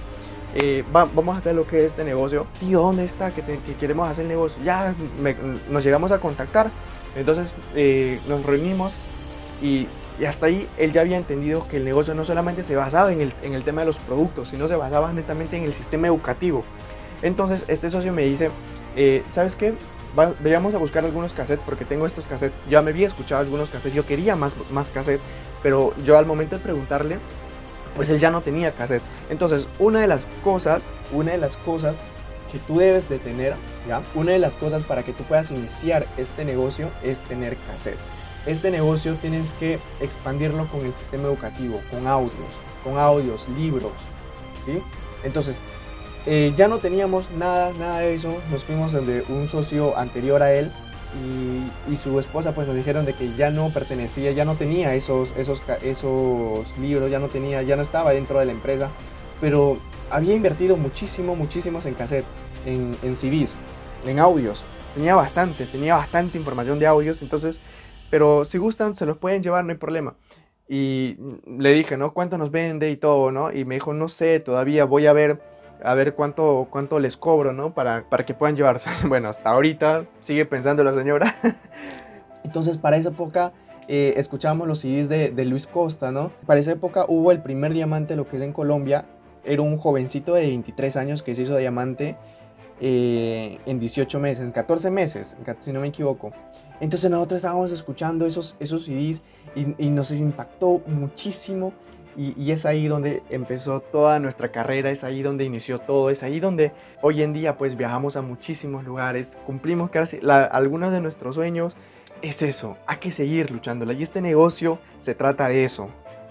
Eh, 0.57 0.85
vamos 0.93 1.35
a 1.35 1.39
hacer 1.39 1.55
lo 1.55 1.67
que 1.67 1.81
es 1.81 1.87
este 1.87 2.05
negocio. 2.05 2.47
Tío, 2.61 2.81
¿dónde 2.81 3.05
está? 3.05 3.33
Que, 3.33 3.43
queremos 3.79 4.09
hacer 4.09 4.23
el 4.23 4.29
negocio. 4.29 4.63
Ya 4.63 4.95
nos 5.71 5.85
llegamos 5.85 6.13
a 6.13 6.21
contactar. 6.21 6.71
Entonces 7.17 7.53
eh, 7.75 8.21
nos 8.29 8.45
reunimos 8.45 8.93
y, 9.63 9.87
y, 10.19 10.25
hasta 10.25 10.47
ahí 10.47 10.69
él 10.77 10.93
ya 10.93 11.01
había 11.01 11.17
entendido 11.17 11.67
que 11.69 11.79
el 11.79 11.85
negocio 11.85 12.15
no 12.15 12.25
solamente 12.25 12.63
se 12.63 12.77
basaba 12.77 13.13
en 13.13 13.21
el, 13.21 13.35
en 13.43 13.55
el 13.55 13.65
tema 13.65 13.83
de 13.83 13.87
los 13.87 13.99
productos, 13.99 14.49
sino 14.49 14.69
se 14.69 14.77
basaba 14.77 15.13
netamente 15.13 15.57
en 15.57 15.65
el 15.65 15.73
sistema 15.73 16.07
educativo. 16.07 16.65
Entonces 17.23 17.65
este 17.69 17.91
socio 17.91 18.13
me 18.13 18.23
dice, 18.23 18.51
¿sabes 19.31 19.57
qué? 19.57 19.75
Veamos 20.41 20.75
a 20.75 20.79
buscar 20.79 21.05
algunos 21.05 21.33
cassettes 21.33 21.65
porque 21.65 21.85
tengo 21.85 22.07
estos 22.07 22.27
cassettes. 22.27 22.57
Ya 22.71 22.83
me 22.83 22.91
había 22.91 23.07
escuchado 23.07 23.41
algunos 23.41 23.71
cassettes, 23.71 23.95
yo 23.95 24.07
quería 24.07 24.37
más, 24.37 24.55
más 24.71 24.91
cassette, 24.91 25.21
pero 25.63 25.95
yo 26.05 26.17
al 26.17 26.27
momento 26.27 26.57
de 26.57 26.63
preguntarle, 26.63 27.19
pues 27.97 28.11
él 28.11 28.19
ya 28.19 28.31
no 28.31 28.41
tenía 28.41 28.73
cassette. 28.73 29.03
Entonces, 29.31 29.67
una 29.79 30.01
de 30.01 30.07
las 30.07 30.27
cosas, 30.43 30.83
una 31.13 31.33
de 31.33 31.39
las 31.39 31.57
cosas 31.57 31.97
que 32.53 32.59
tú 32.59 32.79
debes 32.79 33.09
de 33.09 33.19
tener, 33.19 33.55
¿ya? 33.89 34.03
Una 34.15 34.33
de 34.33 34.39
las 34.39 34.57
cosas 34.57 34.85
para 34.85 35.03
que 35.03 35.13
tú 35.13 35.25
puedas 35.25 35.51
iniciar 35.51 36.07
este 36.17 36.45
negocio 36.45 36.91
es 37.03 37.21
tener 37.21 37.57
cassette. 37.67 37.99
Este 38.47 38.71
negocio 38.71 39.15
tienes 39.15 39.55
que 39.55 39.79
expandirlo 40.01 40.67
con 40.67 40.85
el 40.85 40.93
sistema 40.93 41.29
educativo, 41.29 41.81
con 41.91 42.07
audios, 42.07 42.33
con 42.83 42.99
audios, 42.99 43.47
libros, 43.57 43.93
¿sí? 44.67 44.83
Entonces, 45.25 45.63
eh, 46.27 46.53
ya 46.57 46.69
no 46.69 46.79
teníamos 46.79 47.31
nada, 47.31 47.73
nada 47.79 47.99
de 48.01 48.15
eso. 48.15 48.37
Nos 48.51 48.65
fuimos 48.65 48.93
donde 48.93 49.25
un 49.29 49.49
socio 49.49 49.97
anterior 49.97 50.43
a 50.43 50.53
él 50.55 50.71
y, 51.89 51.93
y, 51.93 51.97
su 51.97 52.19
esposa 52.19 52.55
pues 52.55 52.67
nos 52.67 52.77
dijeron 52.77 53.05
de 53.05 53.13
que 53.13 53.35
ya 53.35 53.51
no 53.51 53.71
pertenecía, 53.71 54.33
ya 54.33 54.45
no 54.45 54.55
tenía 54.55 54.95
esos, 54.95 55.33
esos, 55.37 55.63
esos 55.83 56.79
libros, 56.79 57.11
ya 57.11 57.19
no 57.19 57.29
tenía, 57.29 57.63
ya 57.63 57.77
no 57.77 57.83
estaba 57.83 58.13
dentro 58.13 58.39
de 58.41 58.47
la 58.47 58.53
empresa, 58.53 58.89
pero 59.41 59.79
había 60.11 60.35
invertido 60.35 60.77
muchísimo, 60.77 61.37
muchísimos 61.37 61.87
en 61.87 61.95
cassette, 61.95 62.25
en, 62.67 62.97
en 63.03 63.17
CDs, 63.17 63.55
en 64.07 64.19
audios. 64.19 64.65
Tenía 64.95 65.15
bastante, 65.15 65.67
tenía 65.67 65.97
bastante 65.97 66.39
información 66.39 66.79
de 66.79 66.87
audios, 66.87 67.21
entonces, 67.23 67.61
pero 68.15 68.45
si 68.45 68.59
gustan 68.59 68.95
se 68.95 69.07
los 69.07 69.19
pueden 69.19 69.43
llevar, 69.43 69.65
no 69.65 69.73
hay 69.73 69.77
problema. 69.77 70.15
Y 70.69 71.17
le 71.49 71.73
dije, 71.73 71.97
¿no? 71.97 72.15
¿Cuánto 72.15 72.39
nos 72.39 72.53
vende 72.53 72.89
y 72.89 72.97
todo, 72.97 73.33
¿no? 73.33 73.51
Y 73.51 73.65
me 73.65 73.75
dijo, 73.75 73.93
no 73.93 74.09
sé, 74.09 74.39
todavía 74.39 74.85
voy 74.85 75.09
a 75.09 75.13
ver, 75.13 75.41
a 75.83 75.95
ver 75.95 76.15
cuánto, 76.15 76.69
cuánto 76.71 77.01
les 77.01 77.17
cobro, 77.17 77.53
¿no? 77.53 77.75
Para, 77.75 78.09
para 78.09 78.25
que 78.25 78.33
puedan 78.33 78.55
llevarse. 78.55 78.89
Bueno, 79.09 79.29
hasta 79.29 79.51
ahorita 79.51 80.05
sigue 80.21 80.47
pensando 80.47 80.85
la 80.85 80.93
señora. 80.93 81.35
Entonces, 82.45 82.79
para 82.79 82.99
esa 82.99 83.09
época 83.09 83.53
eh, 83.89 84.15
escuchábamos 84.17 84.69
los 84.69 84.79
CDs 84.79 85.09
de, 85.09 85.33
de, 85.33 85.45
Luis 85.45 85.67
Costa, 85.67 86.13
¿no? 86.13 86.31
Para 86.47 86.61
esa 86.61 86.71
época 86.71 87.07
hubo 87.09 87.33
el 87.33 87.43
primer 87.43 87.73
diamante, 87.73 88.15
lo 88.15 88.29
que 88.29 88.37
es 88.37 88.43
en 88.43 88.53
Colombia. 88.53 89.07
Era 89.43 89.63
un 89.63 89.77
jovencito 89.77 90.35
de 90.35 90.47
23 90.47 90.97
años 90.99 91.25
que 91.25 91.35
se 91.35 91.43
hizo 91.43 91.57
diamante 91.57 92.17
eh, 92.81 93.59
en 93.67 93.79
18 93.79 94.19
meses, 94.19 94.47
en 94.47 94.53
14 94.53 94.91
meses, 94.91 95.37
si 95.61 95.73
no 95.73 95.81
me 95.81 95.89
equivoco. 95.89 96.33
Entonces 96.81 97.11
nosotros 97.11 97.37
estábamos 97.37 97.71
escuchando 97.71 98.27
esos, 98.27 98.57
esos 98.59 98.87
CDs 98.87 99.23
y, 99.55 99.89
nos 99.91 100.11
impactó 100.11 100.83
muchísimo 100.87 101.73
y, 102.17 102.51
es 102.51 102.67
ahí 102.67 102.89
donde 102.89 103.23
empezó 103.31 103.81
toda 103.81 104.19
nuestra 104.19 104.51
carrera, 104.51 104.91
es 104.91 105.05
ahí 105.05 105.23
donde 105.23 105.45
inició 105.45 105.79
todo, 105.79 106.11
es 106.11 106.23
ahí 106.23 106.41
donde 106.41 106.73
hoy 107.01 107.23
en 107.23 107.33
día 107.33 107.57
pues 107.57 107.77
viajamos 107.77 108.17
a 108.17 108.23
muchísimos 108.23 108.85
lugares, 108.85 109.39
cumplimos 109.47 109.91
casi 109.91 110.21
algunos 110.51 110.93
de 110.93 111.01
nuestros 111.01 111.37
sueños. 111.37 111.77
Es 112.23 112.43
eso, 112.43 112.77
hay 112.87 112.99
que 112.99 113.11
seguir 113.11 113.51
luchándola 113.51 113.93
y 113.93 114.03
este 114.03 114.21
negocio 114.21 114.79
se 114.99 115.15
trata 115.15 115.49
de 115.49 115.65
eso. 115.65 115.89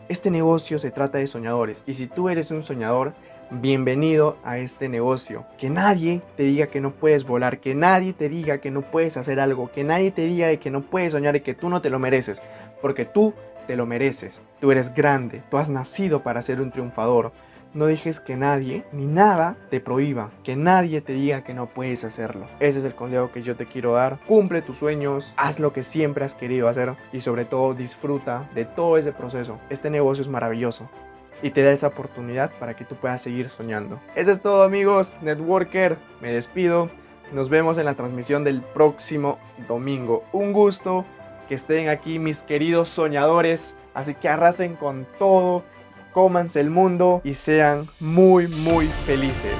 Este 0.09 0.29
negocio 0.29 0.77
se 0.79 0.91
trata 0.91 1.19
de 1.19 1.27
soñadores 1.27 1.83
y 1.85 1.93
si 1.93 2.07
tú 2.07 2.29
eres 2.29 2.51
un 2.51 2.63
soñador, 2.63 3.13
bienvenido 3.51 4.37
a 4.43 4.57
este 4.57 4.89
negocio. 4.89 5.45
Que 5.57 5.69
nadie 5.69 6.21
te 6.35 6.43
diga 6.43 6.67
que 6.67 6.81
no 6.81 6.91
puedes 6.91 7.25
volar, 7.25 7.59
que 7.59 7.75
nadie 7.75 8.13
te 8.13 8.29
diga 8.29 8.59
que 8.59 8.71
no 8.71 8.81
puedes 8.81 9.17
hacer 9.17 9.39
algo, 9.39 9.71
que 9.71 9.83
nadie 9.83 10.11
te 10.11 10.23
diga 10.23 10.55
que 10.57 10.71
no 10.71 10.81
puedes 10.81 11.13
soñar 11.13 11.35
y 11.35 11.41
que 11.41 11.53
tú 11.53 11.69
no 11.69 11.81
te 11.81 11.89
lo 11.89 11.99
mereces, 11.99 12.41
porque 12.81 13.05
tú 13.05 13.33
te 13.67 13.75
lo 13.75 13.85
mereces. 13.85 14.41
Tú 14.59 14.71
eres 14.71 14.93
grande, 14.93 15.43
tú 15.49 15.57
has 15.57 15.69
nacido 15.69 16.23
para 16.23 16.41
ser 16.41 16.61
un 16.61 16.71
triunfador. 16.71 17.31
No 17.73 17.87
dejes 17.87 18.19
que 18.19 18.35
nadie 18.35 18.85
ni 18.91 19.07
nada 19.07 19.57
te 19.71 19.79
prohíba, 19.79 20.29
que 20.43 20.55
nadie 20.55 21.01
te 21.01 21.13
diga 21.13 21.43
que 21.43 21.55
no 21.55 21.65
puedes 21.65 22.03
hacerlo. 22.03 22.45
Ese 22.59 22.79
es 22.79 22.85
el 22.85 22.93
consejo 22.93 23.31
que 23.31 23.41
yo 23.41 23.55
te 23.55 23.65
quiero 23.65 23.93
dar. 23.93 24.19
Cumple 24.27 24.61
tus 24.61 24.77
sueños, 24.77 25.33
haz 25.37 25.59
lo 25.59 25.73
que 25.73 25.81
siempre 25.81 26.23
has 26.23 26.35
querido 26.35 26.67
hacer 26.67 26.93
y 27.11 27.21
sobre 27.21 27.45
todo 27.45 27.73
disfruta 27.73 28.47
de 28.53 28.65
todo 28.65 28.97
ese 28.97 29.11
proceso. 29.11 29.57
Este 29.71 29.89
negocio 29.89 30.21
es 30.21 30.27
maravilloso 30.27 30.87
y 31.43 31.51
te 31.51 31.61
da 31.61 31.71
esa 31.71 31.87
oportunidad 31.87 32.51
para 32.57 32.75
que 32.75 32.85
tú 32.85 32.95
puedas 32.95 33.21
seguir 33.21 33.49
soñando. 33.49 33.99
Eso 34.15 34.31
es 34.31 34.41
todo 34.41 34.63
amigos, 34.63 35.13
Networker, 35.21 35.97
me 36.21 36.33
despido. 36.33 36.89
Nos 37.31 37.49
vemos 37.49 37.77
en 37.77 37.85
la 37.85 37.95
transmisión 37.95 38.43
del 38.43 38.61
próximo 38.61 39.37
domingo. 39.67 40.23
Un 40.31 40.53
gusto 40.53 41.05
que 41.47 41.55
estén 41.55 41.89
aquí 41.89 42.17
mis 42.17 42.43
queridos 42.43 42.89
soñadores, 42.89 43.77
así 43.93 44.15
que 44.15 44.29
arrasen 44.29 44.75
con 44.75 45.05
todo, 45.19 45.63
cómanse 46.13 46.61
el 46.61 46.69
mundo 46.69 47.21
y 47.23 47.35
sean 47.35 47.89
muy 47.99 48.47
muy 48.47 48.87
felices. 49.05 49.55